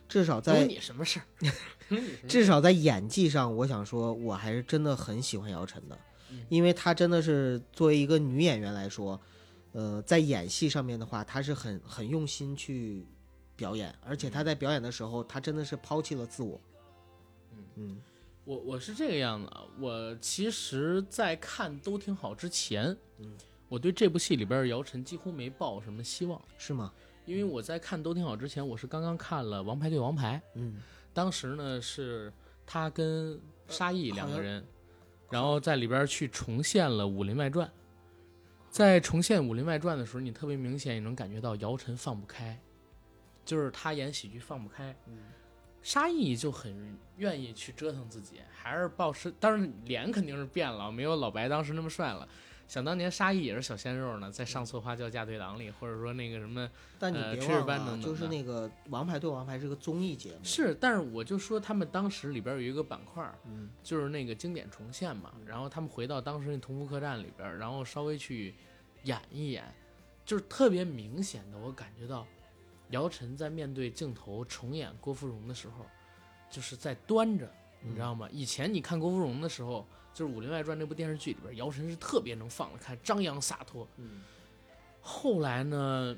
[0.08, 1.24] 至少在你什么事儿？
[1.88, 2.28] 关你什么事儿？
[2.28, 5.98] 至少在演技上，我想说，我还是真的很喜欢姚晨的
[6.30, 9.20] 嗯，因为她真的是作为一个女演员来说，
[9.72, 13.06] 呃，在演戏上面的话，她是很很用心去
[13.54, 16.60] 表演，而且她在表演的时候，她真的是抛弃了自我。
[17.52, 17.64] 嗯。
[17.76, 18.02] 嗯。
[18.44, 23.32] 我我是这个样子啊，我其实，在看都挺好之前，嗯，
[23.68, 26.92] 我对这部戏里边的姚晨几乎没抱什么希望，是吗？
[27.24, 30.80] 因为我在看都挺好之前，我是刚刚看了《王牌对王牌》，嗯
[31.12, 32.32] 当时呢是
[32.64, 34.64] 他跟沙溢两个人，
[35.30, 37.66] 然后在里边去重现了《武林外传》。
[38.70, 42.60] 在重现《武林外传》的时候，你特别明显也能感觉到姚晨放不开，
[43.44, 45.18] 就是他演喜剧放不开，嗯
[45.82, 52.28] 沙溢就很愿意去折腾自己，还是保持，当然脸肯定是变了，没有老白当时那么帅了。
[52.68, 63.70] 想当年沙溢也是小鲜肉呢，在上错花轿嫁对郎里，或者说那个什么但你别忘了就是那个《王牌对王牌》是个综艺节目，是，但是我就说他们当时里边有一个板块，嗯。
[63.82, 68.54] 就是那个经典重现嘛，然后他们回到当时那同福客栈里边，然后稍微去
[69.04, 69.64] 演一演，
[70.24, 72.26] 就是特别明显的，我感觉到
[72.90, 75.86] 姚晨在面对镜头重演郭芙蓉的时候，
[76.50, 77.48] 就是在端着，
[77.80, 78.28] 你知道吗？
[78.32, 79.86] 以前你看郭芙蓉的时候，
[80.16, 83.86] 就是《武林外传》那部电视剧里边，姚晨是特别能放得开、张扬洒脱。
[83.98, 84.22] 嗯
[85.02, 86.16] 后来呢，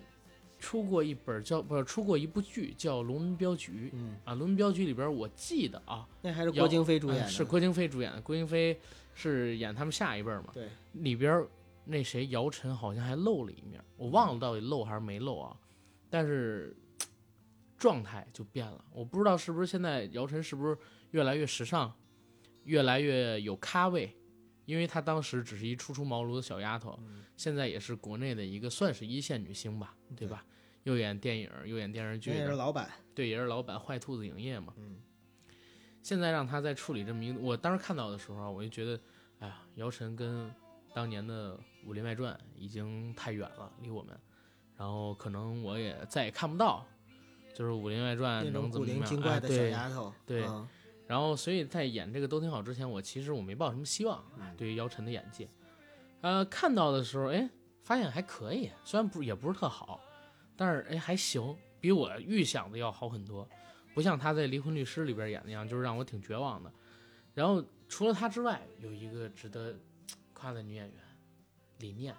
[0.56, 8.80] 出过一本叫不是出过一部剧叫《龙门镖局》嗯，啊，《龙门镖局》里边我记得啊，那还是郭京飞主演的，嗯是郭京飞主演的，郭京飞
[9.14, 10.50] 是演他们下一辈儿嘛。
[10.54, 11.48] 对，里边儿
[11.84, 15.56] 那谁姚晨好像还露了一面，我忘了到底露还是没露啊，
[16.08, 16.74] 但是
[17.76, 20.78] 状态就变了，我不知道是不是现在姚晨是不是
[21.10, 21.92] 越来越时尚，
[22.68, 24.14] 越来越有咖位，
[24.66, 26.98] 因为她当时只是一初出茅庐的小丫头，
[27.36, 30.28] 现在也是国内的一个算是一线女星吧，对。
[30.28, 30.44] 吧？
[30.84, 34.72] 又演电影又演电视剧也是，老板，对，也是老板坏兔子影业嘛。
[34.78, 34.96] 嗯。
[36.02, 38.98] 现在让她在处理这么一个，我当时看到的时候啊，我就觉得，
[39.40, 40.50] 哎呀，姚晨跟
[40.94, 44.18] 当年的《武林外传》已经太远了，离我们，
[44.76, 46.86] 然后可能我也再也看不到，
[47.54, 49.04] 就是《武林外传能怎么样？
[49.04, 50.44] 精怪的小哎对丫头，对。
[50.46, 50.68] 嗯
[51.08, 55.48] 然后，所以在演这个都挺好之前，我其实我没抱什么希望嗯对于姚晨的演技。
[56.20, 57.48] 呃，看到的时候，哎，
[57.82, 59.98] 发现还可以，虽然不也不是特好，
[60.54, 63.48] 但是哎还行，比我预想的要好很多。
[63.94, 66.70] 不像她在《离婚律师》里边演那样，就是让我挺绝望的。
[67.34, 69.74] 然后除了她之外，有一个值得
[70.34, 70.94] 夸的女演员，
[71.78, 72.14] 李念。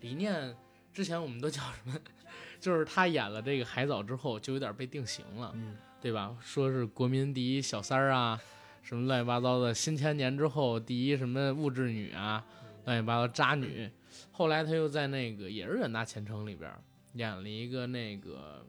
[0.00, 0.54] 李念
[0.92, 1.96] 之前我们都叫什么？
[2.58, 5.52] 就是她演了这个《海藻》之后，就有点被定型了。
[5.54, 5.76] 嗯
[6.06, 6.36] 对吧？
[6.40, 8.40] 说是国民第一小三儿啊，
[8.80, 9.74] 什么乱七八糟的。
[9.74, 12.46] 新千年之后第一什么物质女啊，
[12.84, 13.90] 乱七八糟渣女。
[14.30, 16.80] 后来他又在那个也是远大前程里边儿
[17.14, 18.64] 演了一个那个，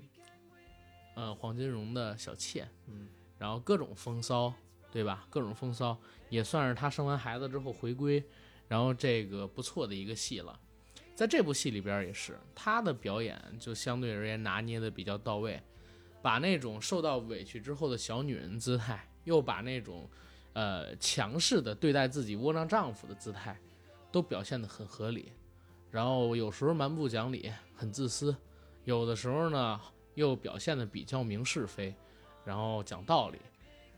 [1.15, 3.07] 呃，黄金荣的小妾，嗯，
[3.37, 4.51] 然后各种风骚，
[4.91, 5.27] 对吧？
[5.29, 5.95] 各种风骚
[6.29, 8.23] 也算是他生完孩子之后回归，
[8.67, 10.59] 然后这个不错的一个戏了。
[11.13, 15.61] 在这部戏里边儿也是，他的表演就相对而言拿捏的比较到位。
[16.27, 20.09] 把那种受到委屈之后的小女人姿态，又把那种，
[20.51, 23.57] 呃，强势的对待自己窝囊丈夫的姿态，
[24.11, 25.31] 都表现得很合理。
[25.89, 28.35] 然后有时候蛮不讲理，很自私；
[28.83, 29.79] 有的时候呢，
[30.15, 31.95] 又表现得比较明是非，
[32.43, 33.39] 然后讲道理。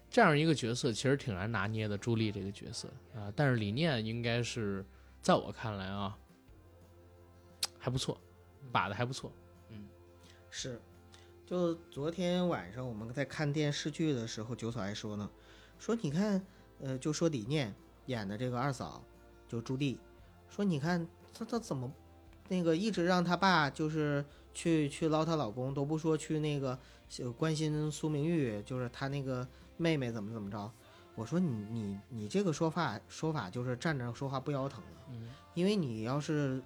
[0.07, 4.85] 这样一个角色其实挺难拿捏的，朱莉这个角色啊、但是李念应该是
[5.19, 6.15] 在我看来啊，
[7.79, 8.21] 还不错，
[8.71, 9.31] 把的还不错。
[9.69, 9.87] 嗯
[10.51, 10.79] 是，
[11.49, 15.27] 就昨天晚上我们在看电视剧的时候，九嫂还说呢，
[15.79, 16.39] 说你看，
[16.79, 17.73] 呃，就说李念
[18.05, 19.03] 演的这个二嫂，
[19.47, 19.97] 就朱棣，
[20.47, 21.91] 说你看她她怎么
[22.49, 24.23] 那个一直让她爸就是
[24.53, 26.77] 去去捞她老公，都不说去那个
[27.17, 30.71] 呃关心苏明玉，就是她那个妹妹怎么怎么着。
[31.15, 36.61] 我说你你你这个说法说法就是站着说话不腰疼了，嗯，因为你要是，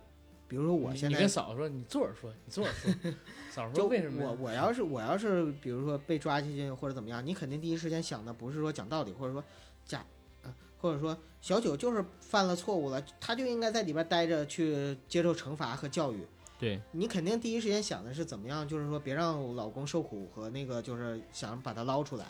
[0.53, 2.91] 比如说我现在你跟嫂子说，你坐着说，你坐着说。
[3.49, 4.23] 嫂子就说为什么？
[4.23, 9.43] 我我要是我要是比如说被抓进去或者怎么样，你肯定第一时间想的不是说讲道理，或者说
[9.83, 10.05] 假，
[10.43, 16.19] 呃，或者说小九就是犯了错误了，他就应该在里边待着去接受惩罚和教育。
[16.59, 22.27] 对，你肯定第一时间想的是怎么样，就是说别让老公受苦和那个就是想把他捞出来。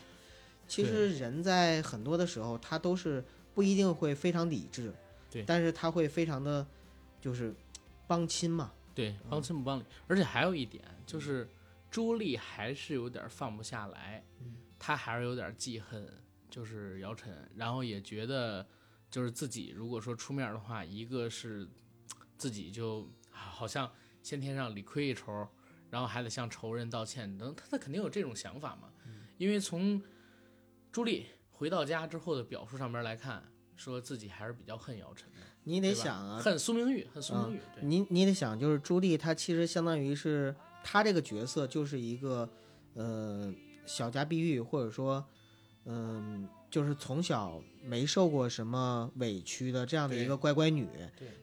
[0.66, 3.22] 其实人在很多的时候，他都是
[3.54, 4.94] 不一定会非常理智，
[5.30, 6.66] 对但是他会非常的，
[7.20, 7.54] 就是
[8.08, 8.74] 帮亲嘛。
[8.96, 9.84] 对，帮亲不帮理。
[10.08, 11.50] 而且还有一点就是，
[11.90, 14.24] 朱莉还是有点放不下来，
[14.78, 16.08] 她还是有点记恨，
[16.50, 18.68] 就是姚晨，然后也觉得
[19.10, 21.68] 就是自己如果说出面的话，一个是
[22.38, 23.92] 自己就好像
[24.22, 25.48] 先天上理亏一筹，
[25.90, 28.92] 然后还得向仇人道歉等，她她肯定有这种想法嘛。
[29.38, 30.00] 因为从
[30.92, 37.84] 朱莉回到家之后的表述上面来看，说自己还是比较恨姚晨的，你得想啊，恨苏明玉，恨苏明玉，对。
[37.84, 42.50] 你你得想，就是朱莉她其实相当于是她这个角色就是一个
[42.94, 43.54] 呃
[43.86, 45.24] 小家碧玉，或者说
[45.86, 50.88] 嗯、就是从小没受过什么委屈的这样的一个乖乖女，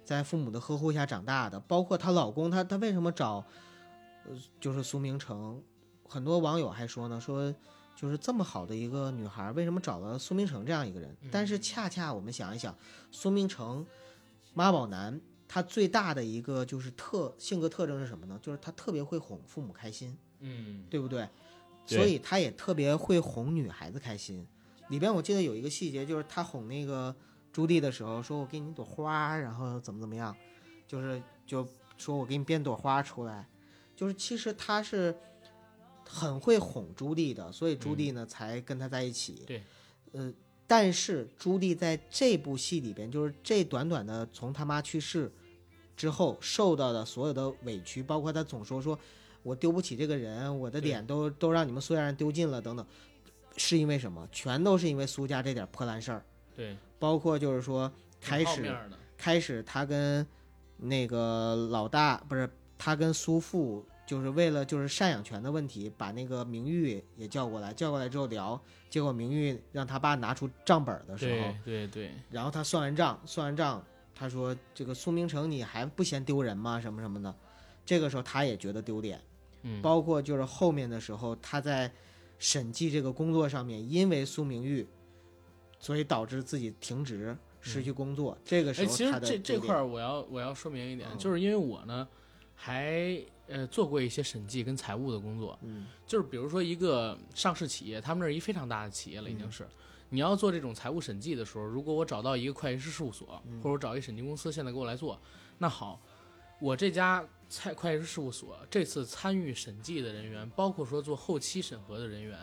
[0.05, 1.61] 在父母的呵护下长大的。
[1.61, 3.45] 包括她老公，她她为什么找
[4.25, 5.63] 呃就是苏明成？
[6.09, 7.55] 很多网友还说呢，说
[7.95, 11.15] 就是这么好的一个女孩，为什么找了苏明成这样一个人？
[11.31, 12.75] 但是恰恰我们想一想，
[13.11, 13.87] 苏明成
[14.55, 15.21] 妈宝男。
[15.53, 18.39] 他最大的一个就是特性格特征是什么呢？
[18.41, 20.17] 就是他特别会哄父母开心。
[20.39, 21.29] 嗯，对不对？
[21.87, 24.47] 所以他也特别会哄女孩子开心。
[24.91, 27.13] 里边我记得有一个细节，就是他哄那个
[27.53, 30.37] 朱棣的时候，说我给你一朵花，然后怎么怎么样，
[30.87, 33.49] 就是就说我给你编朵花出来，
[33.97, 35.17] 就是其实他是
[36.09, 39.43] 很会哄朱棣的，所以朱棣呢、才跟他在一起。
[39.47, 39.65] 对，
[40.13, 40.33] 呃，
[40.71, 45.29] 但是朱棣在这部戏里边，就是这短短的从他妈去世
[45.97, 48.97] 之后受到的所有的委屈，包括他总说说
[49.43, 52.87] 我丢不起这个人，我的脸都都让你们苏家人丢尽了等等，
[53.57, 54.29] 是因为什么？
[54.31, 57.91] 全都是因为苏家这点破烂事儿，对，包括就是说
[58.21, 58.73] 开始
[59.19, 60.25] 开始他跟
[60.77, 62.49] 那个老大不是
[62.79, 73.81] 他跟苏父，就是为了就是赡养权的问题，把那个明玉也叫过来，叫过来之后聊，结果明玉让他爸拿出账本的时候对，对对，然后他算完账，算完账，
[74.13, 76.81] 他说这个苏明成你还不嫌丢人吗？
[76.81, 77.33] 什么什么的，
[77.87, 79.21] 这个时候他也觉得丢脸。
[79.63, 81.89] 嗯，包括就是后面的时候，他在
[82.41, 84.85] 审计这个工作上面，因为苏明玉，
[85.79, 88.37] 所以导致自己停职，失去工作。
[88.45, 92.09] 这个时哎，候其实他的这这块儿我要我要说明一点，嗯就是因为我呢
[92.57, 99.67] 还呃做过一些审计跟财务的工作，嗯就是比如说一个上市企业，他们那是一非常大的企业了，已经是。
[100.13, 105.21] 你要做这种财务审计的时候，如果我找到一个会计师事务所，嗯或者我找一审计公司，现在给我来做，
[105.59, 106.01] 那好，
[106.61, 112.37] 我这家财会计师事务所这次参与审计的人员，包括说做后期审核的人员，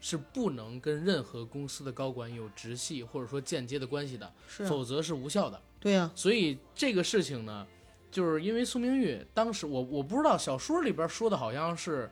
[0.00, 5.62] 是不能跟任何公司的高管有直系或者说间接的关系的，是啊，否则是无效的。
[5.78, 7.66] 对呀、所以这个事情呢，
[8.14, 12.08] 就是因为苏明玉当时我我不知道小说里边说的好像是，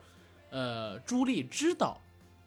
[0.51, 1.97] 呃，朱莉知道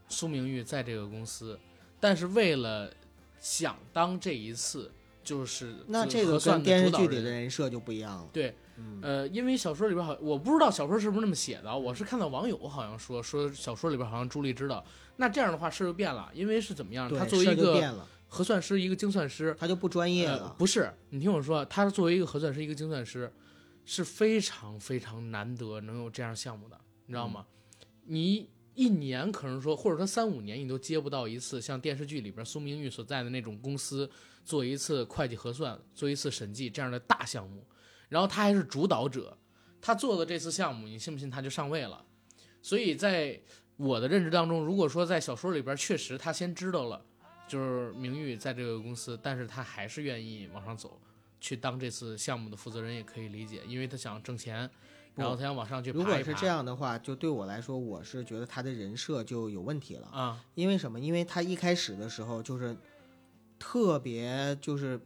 [0.10, 1.58] 苏明玉在这个公司，
[2.02, 2.92] 但是为了
[3.40, 4.92] 想当这一次
[5.24, 8.28] 就是那这个算跟电视剧里的人设就不一样了。
[8.34, 14.84] 对，嗯呃，因为小说里边好，我不知道小说是不是那么写的，我是看到网友好像说说小说里边好像朱莉知道，
[15.16, 17.10] 那这样的话事就变了，因为是怎么样？
[17.18, 20.56] 他作为一个核算师，一个精算师，他就不专业呃了。
[20.58, 23.32] 不是，你听我说，他作为一个核算师，一个精算师，
[23.86, 27.46] 是非常非常难得能有这样项目的，你知道吗？
[28.04, 34.10] 你一年可能说，或者说三五年，你都接不到一次像电视剧里边苏明玉所在的那种公司
[34.44, 37.66] 做一次会计核算、做一次审计这样的大项目，
[38.10, 39.38] 然后他还是主导者，
[39.80, 42.06] 他做的这次项目，你信不信他就上位了？
[42.62, 43.40] 所以在
[43.78, 47.06] 我的认知当中，如果说在小说里边确实他先知道了。
[47.48, 51.00] 就是明玉在这个公司，但是他还是愿意往上走，
[51.46, 54.68] 去当这次项目的负责人也可以理解，因为他想挣钱，
[55.14, 56.04] 然后他想往上去爬爬。
[56.04, 60.08] 如果是这样的话，就对我来说，我是觉得他的人设就有问题了。
[60.08, 61.00] 啊，因为什么？
[61.00, 62.76] 因为他一开始的时候就是
[63.60, 65.00] 特别就是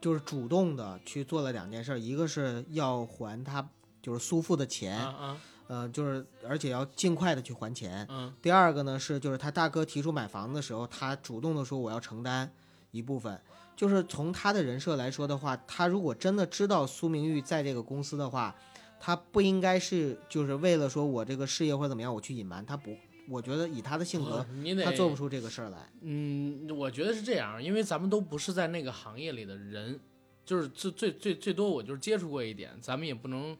[0.00, 3.68] 就是主动的去做了两件事儿，一个是要还他
[4.00, 8.06] 就是苏父的钱，啊啊，呃，就是而且要尽快的去还钱。
[8.08, 12.50] 嗯第二个呢是就是他大哥提出买房的时候，他主动的说我要承担
[12.90, 13.38] 一部分。
[13.76, 18.54] 就是从他的人设来说的话，他如果真的知道苏明玉在这个公司的话，
[19.00, 22.96] 他不应该是就是为了说我这个事业或者怎么样我去隐瞒，他不，
[23.28, 24.46] 我觉得以他的性格，
[24.84, 25.90] 他做不出这个事儿来。
[26.02, 29.98] 嗯，我觉得是这样，因为咱们都不是在那个行业里的人，
[30.44, 33.56] 就是最最最最多我就是接触过一点，咱们也不能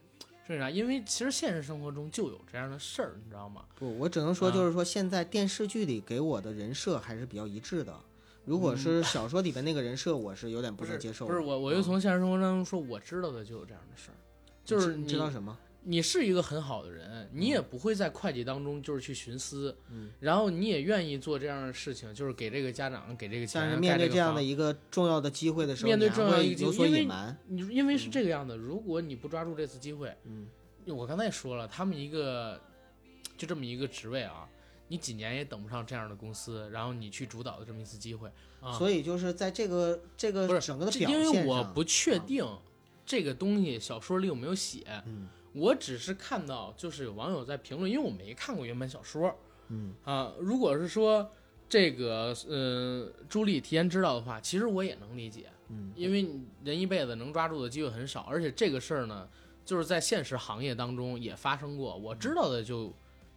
[0.46, 3.64] 是啥，因为其实现实生活中就有这样的事儿，你知道吗？
[3.74, 7.94] 不，我只能说啊就是说现在电视剧里给我的人设还是比较一致的。
[8.44, 11.32] 如果是小说里边那个人设，我是有点嗯不是能接受的。
[11.32, 14.16] 不是我，我又从现实生活当中说，我知道的就有这样的事儿，
[14.64, 15.56] 就是你知道什么？
[15.86, 27.36] 你是一个很好的人，你也不会在会计当中就是去徇私，嗯，然后你也愿意做这样的事情，就是给这个家长给这个钱，但是面对这样的一个重要的机会的时候，面对重要一个机会有所会因为隐瞒。
[27.48, 30.46] 你因为是这个样子，如果你不抓住这次机会，嗯，
[30.86, 32.58] 我刚才也说了，他们一个
[33.36, 34.48] 就这么一个职位啊，
[34.88, 38.30] 你几年也等不上这样的公司，然后你去主导的这么一次机会
[38.60, 42.46] 啊，所以就是在这个这不是个整个的这表因为我，不确定
[43.06, 45.28] 这个东西小说里有没有写，嗯。
[45.54, 49.32] 我只是看到就是有网友在评论，因为我没看过原本小说。
[49.68, 50.32] 嗯啊。
[50.40, 51.30] 如果是说
[51.68, 55.92] 这个呃朱莉提前知道的话，其实我也能理解，嗯。
[55.94, 56.28] 因为
[56.64, 59.28] 人一辈子能抓住的机会很少，而且这个事儿呢，
[59.64, 62.92] 就是在现实行业当中也发生过，我知道的就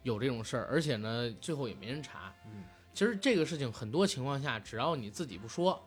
[0.08, 2.34] 有这种事儿，而且呢最后也没人查。
[2.46, 5.80] 嗯，其实这个事情很多情况下，只要你自己不说，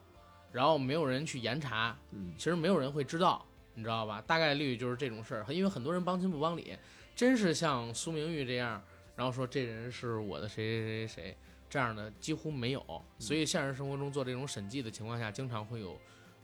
[0.51, 4.21] 然后没有人去严查，嗯其实没有人会知道，你知道吧？
[4.25, 6.77] 大概率就是这种事儿，因为很多人帮亲不帮理，
[7.15, 8.81] 真是像苏明玉这样，
[9.15, 11.37] 然后说这人是我的谁谁谁谁谁
[11.69, 15.99] 这样的几乎没有，所以现实生活中做这种审计的情况下，经常会有，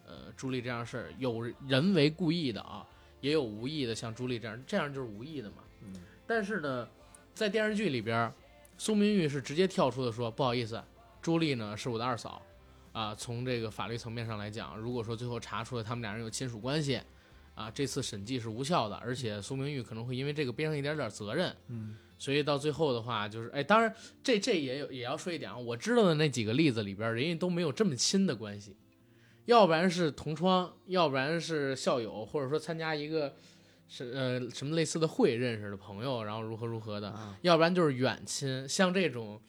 [0.06, 2.88] 呃，朱莉这样事儿，有人为故意的啊，
[3.20, 5.58] 也有无意的，像朱莉这样，这样就是无意的嘛。
[5.82, 5.94] 嗯
[6.26, 6.88] 但是呢，
[7.38, 8.34] 在电视剧里边，
[8.80, 10.84] 苏明玉是直接跳出的说：“不好意思，
[11.22, 12.42] 朱莉呢是我的二嫂，
[12.94, 17.00] 啊，从这个法律层面上来讲，如果说最后查出了他们俩人有亲属关系，
[17.54, 28.76] 啊，这次审计是无效的，而且苏明玉可能会因为这个背上一点点责任。”嗯，所以到最后的话，就是哎，当然这这也有也要说一点啊，我知道的那几个例子里边，人家都没有这么亲的关系，
[29.46, 33.36] 要不然是同窗，要不然是校友，或者说参加一个
[33.88, 39.42] 是呃什么类似的会认识的朋友，然后如何如何的，啊，要不然就是远亲，像这种，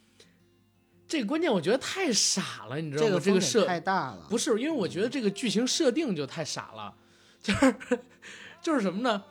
[1.07, 3.21] 这个关键我觉得太傻了，你知道吗？
[3.21, 6.95] 这个设太大了，不是，因为我觉得这个剧情设定就太傻了，
[7.43, 7.77] 就是
[8.63, 9.25] 就是什么呢？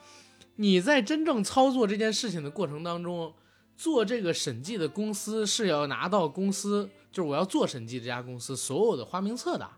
[0.57, 3.33] 你在真正操作这件事情的过程当中，
[3.75, 9.69] 做这个审计的公司是要拿到公司，就是我要做审计这家公司所有的花名册的。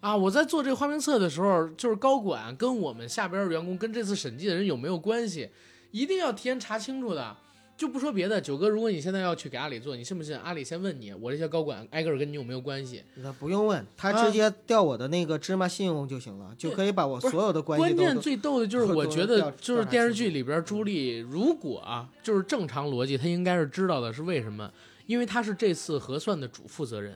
[0.00, 5.48] 啊，我在做这个花名册的时候，就是高管跟我们下边的员工跟这次审计的人有没有关系，
[5.90, 7.36] 一定要提前查清楚的。
[7.76, 13.04] 就不说别的，九哥，如果你现在要去给阿里做，你信不信阿里先问你，我这些高管挨个跟你有没有关系？
[13.14, 24.68] 那不用问，他啊直接调我的那个芝麻信用就行了，就可以把我所有的关系都关键最逗的就是，我觉得就是电视剧里边朱莉，如果啊，就是正常逻辑，她应该是知道的，是为什么？
[25.06, 27.14] 因为她是这次核算的主负责人，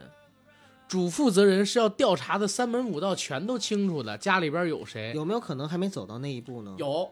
[0.93, 5.11] 主负责人是要调查的三门五道全都清楚的，家里边有谁？
[5.15, 6.75] 有没有可能还没走到那一步呢？
[6.77, 7.11] 有，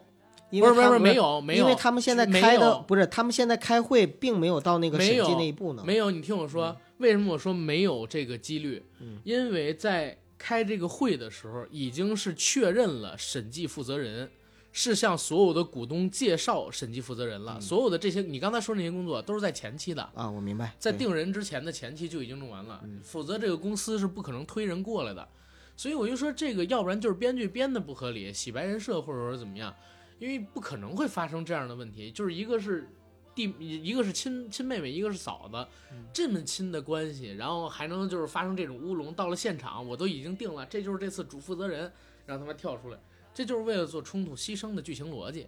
[0.51, 5.81] 因不是不是没有没有，因为他们现在开的不是，他们现在开会并没有到那个审计那一步呢。
[5.83, 8.83] 没有，你听我说，为什么我说没有这个几率？
[8.99, 14.29] 嗯因为在开这个会的时候，已经是确认了审计负责人
[14.71, 17.57] 是向所有的股东介绍审计负责人了。
[17.57, 25.27] 嗯所有的这些你刚才说那些工作都是在前期的，啊，我明白，在定人之前的前期就已经弄完了，嗯否则这个公司是不可能推人过来的。
[25.77, 29.73] 所以我就说这个，要不然就是编剧编的不合理，洗白人设或者说怎么样，
[30.19, 32.11] 因为不可能会发生这样的问题。
[32.11, 32.87] 就是一个是
[33.33, 39.11] 弟，一个是亲亲妹妹，一个是嫂子，嗯这么亲的关系，然后还能就是发生这种乌龙。
[39.13, 41.91] 到了现场，我都已经定了，这就是这次主负责人，
[42.27, 42.99] 让他们跳出来，
[43.41, 45.47] 这就是为了做冲突牺牲的剧情逻辑。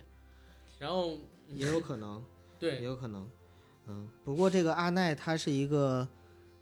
[0.79, 1.15] 然后
[1.47, 2.23] 也有可能，
[2.57, 3.29] 对也，有可能。
[3.85, 6.07] 嗯，不过这个阿奈他是一个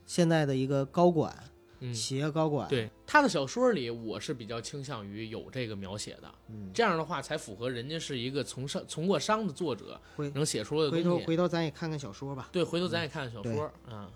[0.06, 1.34] 现在的一个高管，
[1.80, 6.30] 嗯，企业高管。，对他的小说里，我是比较倾向于有这个描写的。
[6.50, 9.98] 嗯，这样的话才符合人家是一个从商从过商的作者
[10.34, 11.26] 能写出来的回头东西。
[11.26, 12.50] 回头咱也看看小说吧。
[12.52, 14.12] 对，回头咱也看看小说啊。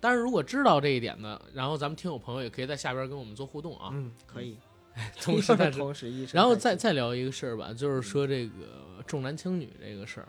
[0.00, 3.90] 但是，如果知道这一点的，然后咱们听友朋友也可以在下边跟我们做互动啊。
[3.92, 4.58] 嗯，可以。
[5.20, 10.28] 同时在，同时一生然后再再聊一个事儿吧，就是说这个重男轻女这个事儿，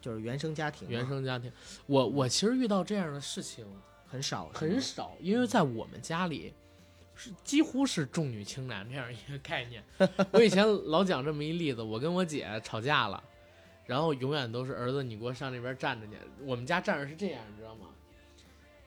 [0.00, 1.52] 就是原生家庭嘛，原生家庭。
[1.86, 3.66] 我我其实遇到这样的事情
[4.06, 6.54] 很少，很少，因为在我们家里
[7.14, 9.84] 是几乎是重女轻男这样一个概念。
[10.32, 13.22] 我以前老讲这么一例子，我跟我姐吵架了，
[13.84, 16.12] 然后永远都是儿子你给我上那边站着去。
[16.40, 17.88] 我们家站着是这样，你知道吗？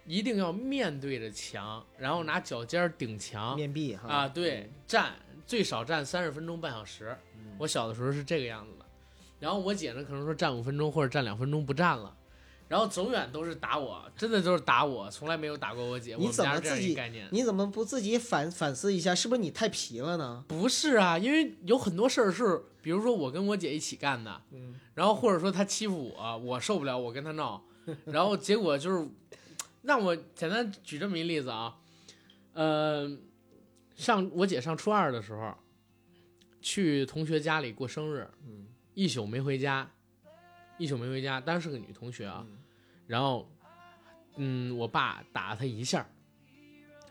[0.10, 5.14] 一定要面对着墙，然后拿脚尖顶墙面壁哈啊，对，站
[5.46, 7.16] 最少站三十分钟半小时。
[7.38, 8.86] 嗯我小的时候是这个样子的，
[9.40, 12.16] 然后我姐呢可能说站五分钟或者站两分钟不站了。
[12.68, 16.16] 然后总远都是打我，真的都是打我，从来没有打过我姐。
[16.18, 17.28] 你怎么自己概念？
[17.32, 20.44] 你怎么不自己反反思一下，是不是你太皮了呢？
[20.48, 27.62] 不是啊，因为有很多事儿是，比如说我跟我姐一起干的，嗯，然后或者说她欺负我，我受不了，我跟她闹，
[28.06, 29.08] 然后结果就是，
[29.82, 31.78] 让我简单举这么一例子啊，
[32.54, 33.10] 呃，
[33.96, 35.56] 上我姐上初二的时候，
[36.62, 39.90] 去同学家里过生日，嗯，一宿没回家，
[40.78, 42.58] 一宿没回家，当然是个女同学啊，嗯
[43.08, 43.50] 然后，
[44.36, 46.08] 嗯，我爸打了她一下，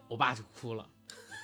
[0.07, 0.89] 我爸就哭了，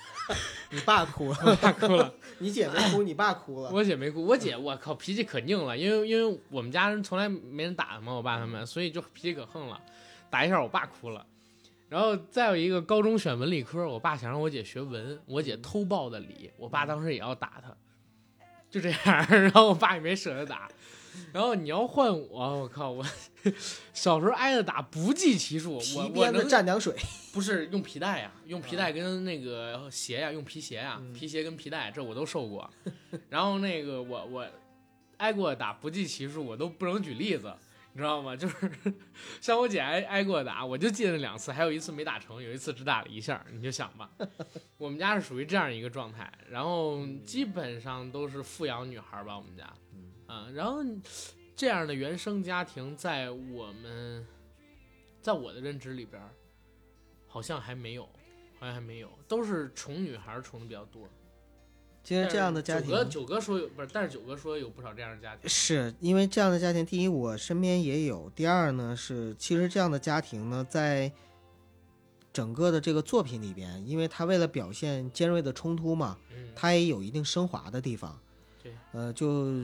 [0.71, 2.13] 你爸哭了， 我爸哭了。
[2.39, 3.71] 你姐没哭，你爸哭了。
[3.71, 9.81] 我姐没哭，我姐我靠脾气可硬了，因为因为我们家人从来没人打他嘛，我爸他们，所以就脾气可横了，
[10.35, 11.25] 打一下我爸哭了。
[11.87, 17.73] 然后再有一个高中选文理科，我爸想让我姐学文，我姐偷报的理，我爸当时也要打她，
[18.69, 18.99] 就这样，
[19.31, 20.69] 然后我爸也没舍得打。
[21.31, 23.05] 然后你要换我，我靠，我
[23.93, 26.93] 小时候挨的打不计其数，我我蘸凉水，
[27.31, 32.69] 不是用皮带呀，用皮带跟那个鞋呀，用皮鞋呀，嗯皮鞋跟皮带，这我都受过。
[33.29, 34.45] 然后那个我我
[35.17, 37.53] 挨过打不计其数，我都不能举例子，
[37.95, 38.35] 你知道吗？
[38.35, 38.69] 就是
[39.39, 44.11] 像我姐挨挨过打，我就记得两次，还有一次没打成，有一次只打了一下，你就想吧，
[44.77, 49.73] 我们家是属于这样一个状态，然后基本上都是富养女孩吧，我们家，
[50.27, 50.83] 啊，然后
[51.55, 54.27] 这样的原生家庭在我们，
[55.21, 56.21] 在我的认知里边。
[57.27, 58.05] 好像还没有，
[58.57, 61.05] 好像还没有，都是宠女孩宠的比较多。
[62.05, 65.49] 其实这样的家庭九哥九哥说有不是，但是九哥说有不少这样的家庭。
[65.49, 71.11] 是因为这样的家庭，第一我身边也有，第二呢是其实这样的家庭呢，在
[72.31, 78.15] 整个的这个作品里边，因为他为了表现尖锐的冲突嘛，嗯，他也有一定升华的地方。
[78.61, 79.63] 对，呃，就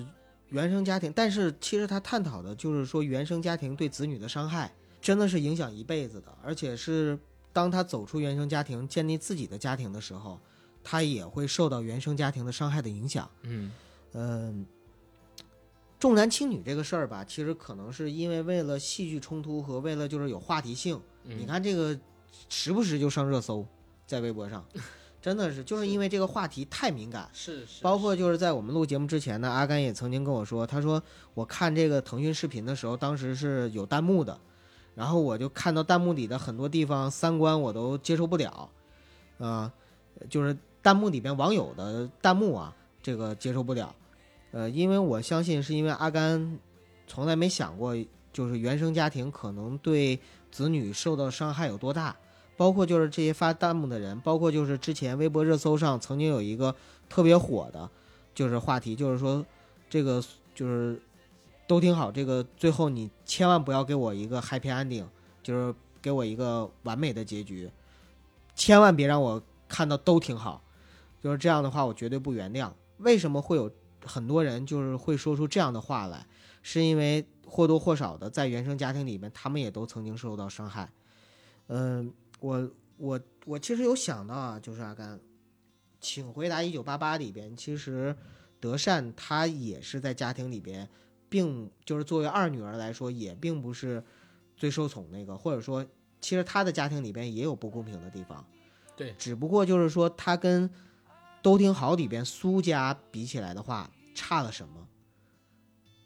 [0.49, 7.19] 原生家庭，但是其实他探讨的就是说原生家庭对子女的伤害，真的是影响一辈子的，而且是
[7.53, 10.39] 当他走出原生家庭，建立自己的家庭的时候，
[10.83, 13.29] 他也会受到原生家庭的伤害的影响。
[13.43, 13.71] 嗯。
[14.13, 14.65] 嗯，
[15.97, 21.97] 重男轻女这个事儿吧，其实可能是因为为了戏剧冲突和为了就是有话题性，嗯，你看这个
[22.49, 23.65] 时不时就上热搜，
[24.05, 24.65] 在微博上，
[25.21, 27.29] 真的是就是因为这个话题太敏感。
[27.31, 31.01] 是是，包括就是在我们录节目之前呢，阿甘也曾经跟我说，他说
[31.33, 34.37] 我看这个腾讯视频的时候，当时是有弹幕的，
[34.93, 38.69] 然后我就看到弹幕里的很多地方三观我都接受不了，
[39.37, 39.71] 啊、
[40.29, 43.95] 就是弹幕里边网友的弹幕啊，这个接受不了，
[44.51, 46.59] 呃，因为我相信是因为阿甘
[47.07, 47.95] 从来没想过，
[48.33, 50.19] 就是原生家庭可能对
[50.51, 52.15] 子女受到伤害有多大。
[52.57, 56.75] 包括就是这些发弹幕的人，包括就是之前微博热搜上曾经有一个
[57.09, 57.89] 特别火的，
[58.35, 59.43] 就是话题，就是说
[59.89, 61.01] 这个就是
[61.65, 65.05] 都挺好，这个最后你千万不要给我一个 happy ending，
[65.41, 67.67] 就是给我一个完美的结局，
[68.53, 70.61] 千万别让我看到都挺好，
[71.21, 72.71] 就是这样的话我绝对不原谅。
[72.97, 73.71] 为什么会有
[74.05, 76.25] 很多人就是会说出这样的话来？
[76.63, 80.91] 是因为或多或少的在原生家庭里面，他们也都曾经受到伤害。
[81.67, 85.19] 嗯、我我我其实有想到啊，就是阿甘，
[85.99, 88.15] 请回答一九八八里边，其实
[88.59, 90.87] 德善她也是在家庭里边，
[91.29, 94.03] 并就是作为二女儿来说，也并不是
[94.55, 95.83] 最受宠那个，或者说，
[96.19, 98.45] 其实她的家庭里边也有不公平的地方，
[98.95, 100.69] 对，只不过就是说她跟
[101.41, 104.87] 都挺好里边苏家比起来的话，差了什么？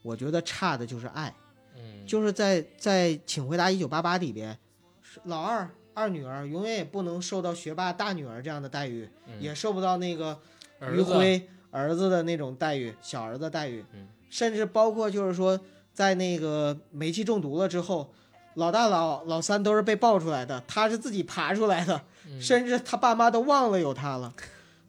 [0.04, 1.34] 我觉得差的就是爱。
[1.76, 4.58] 嗯，就是在在《请回答一九八八》里边，
[5.24, 9.42] 老二二女儿永远也不能受到学霸大女儿这样的待遇，嗯。
[9.42, 10.40] 也受不到那个
[10.94, 14.08] 余晖儿子的那种待遇，小儿子待遇，嗯。
[14.30, 15.60] 甚至包括就是说，
[15.94, 18.14] 在那个煤气中毒了之后，
[18.54, 22.42] 老大老老三都是被爆出来的，他是自己爬出来的，嗯。
[22.42, 24.34] 甚至他爸妈都忘了有他了，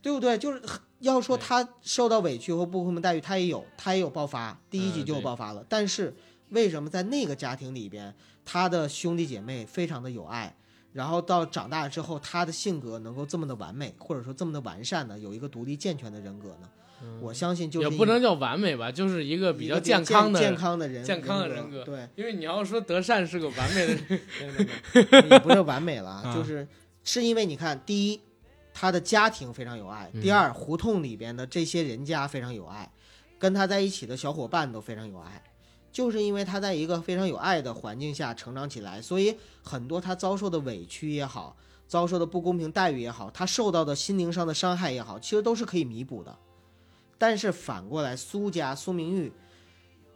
[0.06, 0.38] 对不对？
[0.38, 0.62] 就是
[1.00, 5.66] 要说他受到委屈和不公平待遇，他也有，他也有爆发，第一集就有爆发了。
[5.68, 6.14] 但是
[6.50, 8.14] 为什么在那个家庭里边，
[8.44, 10.54] 他的兄弟姐妹非常的有爱，
[10.92, 15.18] 然后到长大之后，他的性格能够这么的完美，或者说这么的完善呢？
[15.18, 16.70] 有一个独立健全的人格呢？
[17.20, 26.66] 我相信就也不能叫完美吧，就是一个比较健康的健康的人健康的人人格对，因为你要说德善是个完美的人， 也不是完美了， 啊就是
[27.04, 28.20] 是因为你看，第一，
[28.78, 32.92] 他的家庭非常有爱；嗯第二，胡同里边的这些人家非常有爱，
[33.38, 35.42] 跟他在一起的小伙伴都非常有爱。
[35.90, 41.56] 就是因为他在一个非常有爱的环境下成长起来，所以很多他遭受的委屈也好，
[41.88, 46.36] 遭受的不公平待遇也好，他受到的心灵上的伤害也好，其实都是可以弥补的。
[47.16, 49.32] 但是反过来，苏家苏明玉，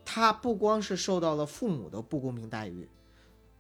[0.05, 2.87] 他不光是受到了父母的不公平待遇，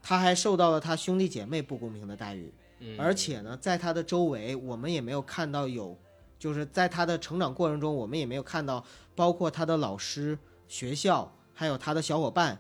[0.03, 5.97] 他还受到了他兄弟姐妹不公平的待遇，嗯而且呢，在他的周围，我们也没有看到有，
[6.39, 8.85] 就是在他的成长过程中，我们也没有看到，
[9.15, 12.59] 包括他的老师、学校，还有他的小伙伴，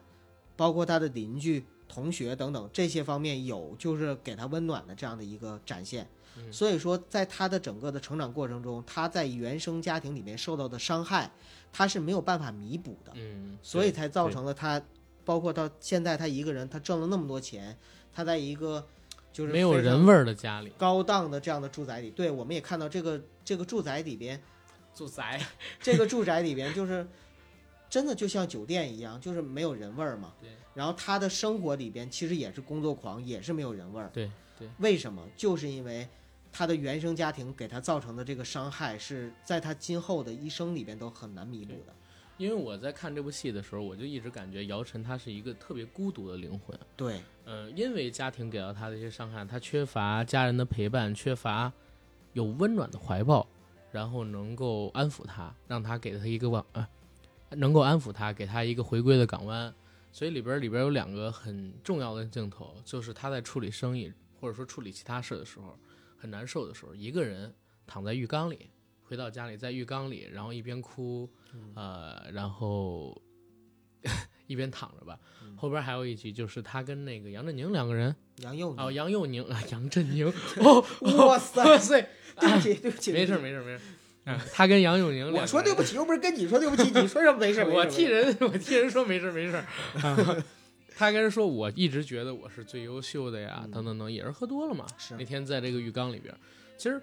[0.56, 6.06] 包括他的邻居、同学等等这些方面有，就是给他温暖的这样的一个展现。
[6.36, 11.28] 嗯所以说，在他的整个的成长过程中，他在原生家庭里面受到的伤害，
[11.72, 13.12] 他是没有办法弥补的。
[13.16, 14.80] 嗯，所以才造成了他，
[15.24, 17.76] 包括到现在他一个人，他挣了那么多钱，
[18.12, 18.86] 他在一个
[19.32, 24.40] 就是没有人味儿的家里高档的这样的住宅里，对，我们也看到这个这个住宅里边，
[24.94, 25.40] 住宅，
[25.80, 27.06] 这个住宅里边就是
[27.88, 30.32] 真的就像酒店一样，就是没有人味儿嘛。
[30.40, 30.50] 对。
[30.74, 34.08] 然后他的生活里边其实也是工作狂，也是没有人味儿。
[34.12, 34.68] 对对。
[34.78, 35.22] 为什么？
[35.36, 36.08] 就是因为
[36.52, 41.94] 他的原生家庭给他造成的这个伤害，是在他今后的一生里边都很难弥补的。
[42.40, 46.74] 因为我在看这部戏的时候，我就一直感觉姚晨她是一个特别孤独的灵魂。
[46.96, 51.70] 对，呃，因为家庭给到她的一些伤害，她缺乏家人的陪伴，缺乏
[52.32, 53.46] 有温暖的怀抱，
[53.92, 56.88] 然后能够安抚他，让他给他一个港呃，
[57.50, 59.74] 能够安抚他，给他一个回归的港湾。
[60.10, 64.10] 所以里边里边有两个很重要的镜头，就是他在处理生意
[64.40, 65.78] 或者说处理其他事的时候
[66.16, 67.54] 很难受的时候，一个人
[67.86, 68.70] 躺在浴缸里，
[69.10, 71.28] 回到家里在浴缸里，然后一边哭，
[71.74, 73.20] 呃，然后
[74.46, 75.18] 一边躺着吧。
[75.56, 78.14] 后边还有一集就是他跟那个杨振宁两个人。
[78.36, 80.32] 杨佑宁，哦，杨佑宁啊，杨振宁，
[80.62, 80.86] 哦，
[81.26, 82.00] 哇塞，哇塞，
[82.38, 87.64] 对不起，对不起， 没事没事没事，他跟杨佑宁，我说对不起，又不是跟你说对不起，你说什么没事？
[87.64, 89.60] 我替人，我替人说没事没事。
[90.96, 94.86] 他跟人说，我一直觉得我是最优秀的呀，等等等，也是喝多了嘛。
[94.96, 96.32] 是那天在这个浴缸里边，
[96.78, 97.02] 其实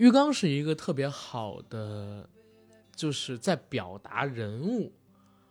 [0.00, 2.26] 浴缸是一个特别好的，
[2.96, 4.90] 就是在表达人物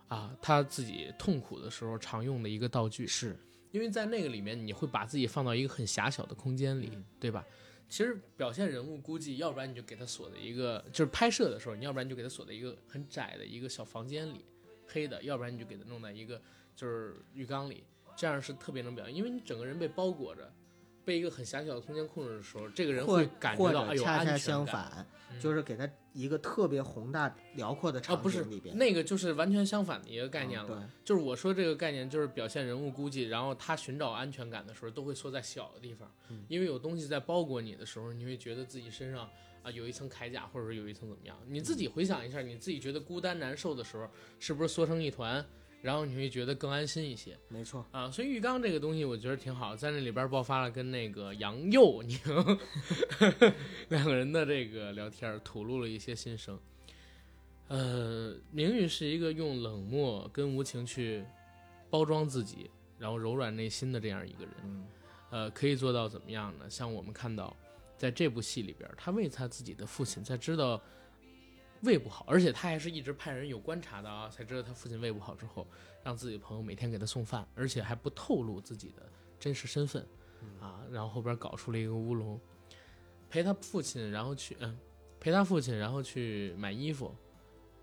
[0.07, 3.05] 啊他自己痛苦的时候常用的一个道具。
[3.05, 3.37] 是
[3.69, 7.45] 因为在那个里面，你会把自己放到一个很狭小的空间里，对吧？
[7.87, 14.43] 其实表现人物，估计要不然你就给他锁在一个，就是拍摄的时候，你要不然就给他锁在一个很窄的一个小房间里，
[14.87, 16.41] 黑的；要不然你就给他弄在一个
[16.75, 17.83] 就是浴缸里，
[18.17, 20.51] 这样是特别能表现，因为你整个人被包裹着，
[21.09, 24.63] 被一个很狭小的空间控制的时候，这个人或会感觉到或哎有安全者恰恰相。
[24.63, 28.77] 反，嗯就是给他一个特别宏大辽阔的啊，场不是景里边。
[28.77, 30.69] 那个，就是完全相反的一个概念了。
[30.71, 39.27] 嗯对，就是我说这个概念，就是表现人物估计，然后他寻找安全感的时候，都会缩在小的地方，嗯因为有东西在包裹你的时候，你会觉得自己身上
[39.63, 41.35] 啊有一层铠甲，或者是有一层怎么样。
[41.47, 44.07] 你自己回想一下，你自己觉得孤单难受的时候，
[44.39, 45.43] 是不是缩成一团，
[45.81, 47.85] 然后你会觉得更安心一些没错。
[47.91, 48.11] 啊？
[48.11, 52.19] 所以浴缸这个东西，我觉得挺好，在那里边爆发了跟那个杨佑宁
[53.89, 56.59] 两个人的这个聊天，吐露了一些心声。
[57.67, 61.23] 呃，明玉是一个用冷漠跟无情去
[61.89, 64.53] 包装自己，然后柔软内心的这样一个人。
[64.63, 64.87] 嗯，
[65.29, 66.69] 呃，可以做到怎么样呢？
[66.69, 67.55] 像我们看到，
[67.95, 70.81] 在这部戏里边，他为他自己的父亲，在知道
[71.81, 75.65] 胃不好，而且他还是一直派人有观察的啊，才知道他父亲胃不好之后，
[76.03, 79.03] 让自己朋友每天给他送饭，而且还不透露自己的
[79.39, 80.05] 真实身份
[80.59, 82.39] 啊，然后后边搞出了一个乌龙，
[83.29, 84.77] 陪他父亲，然后去嗯，
[85.19, 87.15] 陪他父亲，然后去买衣服，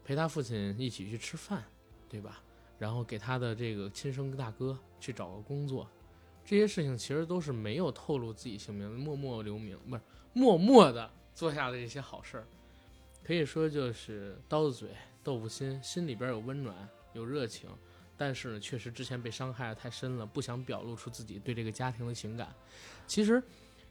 [0.05, 1.65] 陪他父亲一起去吃饭，
[2.09, 2.43] 对吧？
[2.79, 5.89] 然后给他的这个亲生大哥去找个工作，
[6.45, 10.03] 这些事情其实都是没有透露自己姓名，默默留名，不是
[10.35, 12.47] 默默的做下的这些好事儿，
[13.27, 14.91] 可以说就是刀子嘴
[15.25, 17.69] 豆腐心，心里边有温暖有热情，
[18.17, 22.55] 但是呢，确实之前被伤害的太深了，不想表露出自己对这个家庭的情感。
[23.05, 23.43] 其实，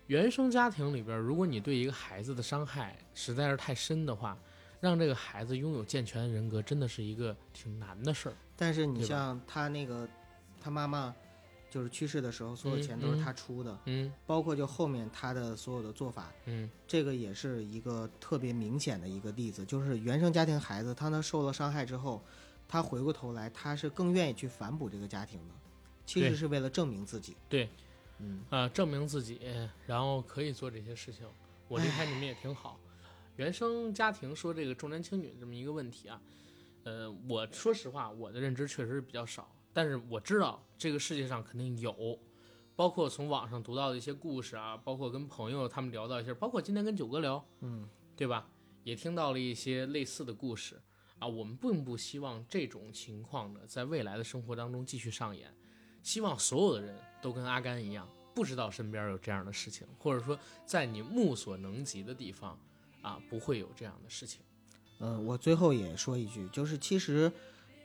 [0.08, 4.38] 原生家庭里边，如果你对一个孩子的伤害实在是太深的话，
[4.80, 8.36] 让这个孩子拥有健全的人格，真的是一个挺难的事儿。
[8.56, 10.08] 但是你像他那个，
[10.62, 11.14] 他妈妈
[11.76, 22.24] 就是去世的时候，所有嗯钱都是嗯他出的，嗯包括就后面他的所有的做法，嗯这个也是一个特别明显的一个例子，就是原生家庭孩子他呢受了伤害之后，
[22.66, 25.54] 他回过头来，他是更愿意去反哺这个家庭的，
[26.06, 27.36] 其实是为了证明自己。
[27.50, 27.70] 对，
[28.20, 29.42] 嗯，啊、证明自己，
[29.86, 31.28] 然后可以做这些事情。
[31.68, 32.80] 我离开你们也挺好。
[33.36, 36.22] 原生家庭说这个重男轻女这么一个问题啊，
[36.86, 42.18] 呃，我说实话，我的认知确实是比较少，但是我知道这个世界上肯定有，
[42.78, 47.86] 包括从网上读到的一些故事啊，包括跟朋友他们聊到一些，包括今天跟九哥聊，嗯，
[48.16, 48.48] 对吧？
[48.86, 50.82] 也听到了一些类似的故事
[51.20, 51.28] 啊。
[51.28, 55.54] 我们并不希望这种情况呢，在未来的生活当中继续上演。
[56.02, 62.58] 希望所有的人都跟阿甘一样，不知道身边有这样的事情，或者说在你目所能及的地方
[63.02, 64.42] 啊，不会有这样的事情。
[65.00, 67.30] 呃，我最后也说一句，就是其实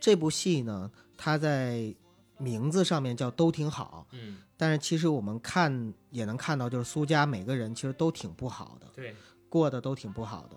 [0.00, 1.94] 这部戏呢，它在
[2.38, 9.14] 名字上面叫都挺好，嗯，但是其实我们看也能看到，就是苏家每个人其实都挺不好的，对，
[9.50, 10.56] 过得都挺不好的。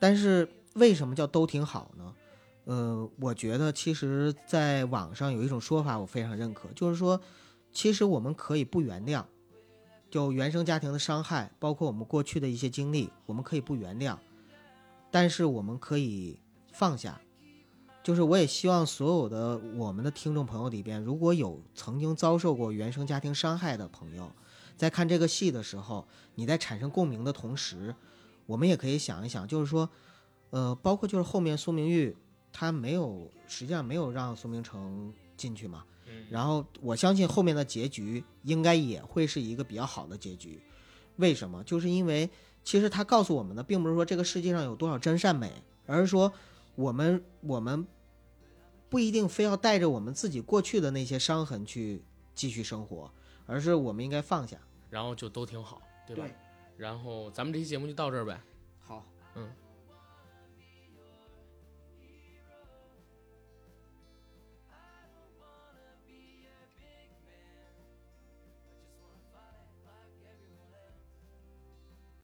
[0.00, 2.14] 但是为什么叫都挺好呢？
[2.64, 7.20] 呃，我觉得其实在网上有一种说法，我非常认可，就是说，
[7.72, 9.24] 其实我们可以不原谅，
[10.10, 14.16] 就原生家庭的伤害，包括我们过去的一些经历，我们可以不原谅，
[15.10, 16.38] 但是我们可以
[16.72, 17.20] 放下。
[18.02, 24.30] 就是我也希望所有的我们的听众朋友里边，如果有曾经遭受过原生家庭伤害的朋友，
[24.76, 27.94] 在看这个戏的时候，你在产生共鸣的同时，
[28.46, 29.88] 我们也可以想一想，就是说，
[30.50, 32.16] 呃，包括就是后面苏明玉
[32.52, 40.60] 他没有，实际上没有让苏明成进去嘛，嗯，然后我相信后面的结局应该也会是一个比较好的结局。
[41.16, 41.62] 为什么？
[41.62, 42.28] 就是因为
[42.64, 45.52] 其实他告诉我们的，并不是说这个世界上有多少真善美，
[45.86, 46.32] 而是说
[46.74, 47.86] 我们我们
[48.88, 52.04] 不一定非要带着我们自己过去的那些伤痕去
[52.34, 53.10] 继续生活，
[53.46, 54.56] 而是我们应该放下。
[54.90, 56.24] 然后就都挺好，对吧？
[56.24, 56.34] 对
[56.76, 58.40] 然后咱们这期节目就到这儿呗。
[58.80, 59.48] 好，嗯，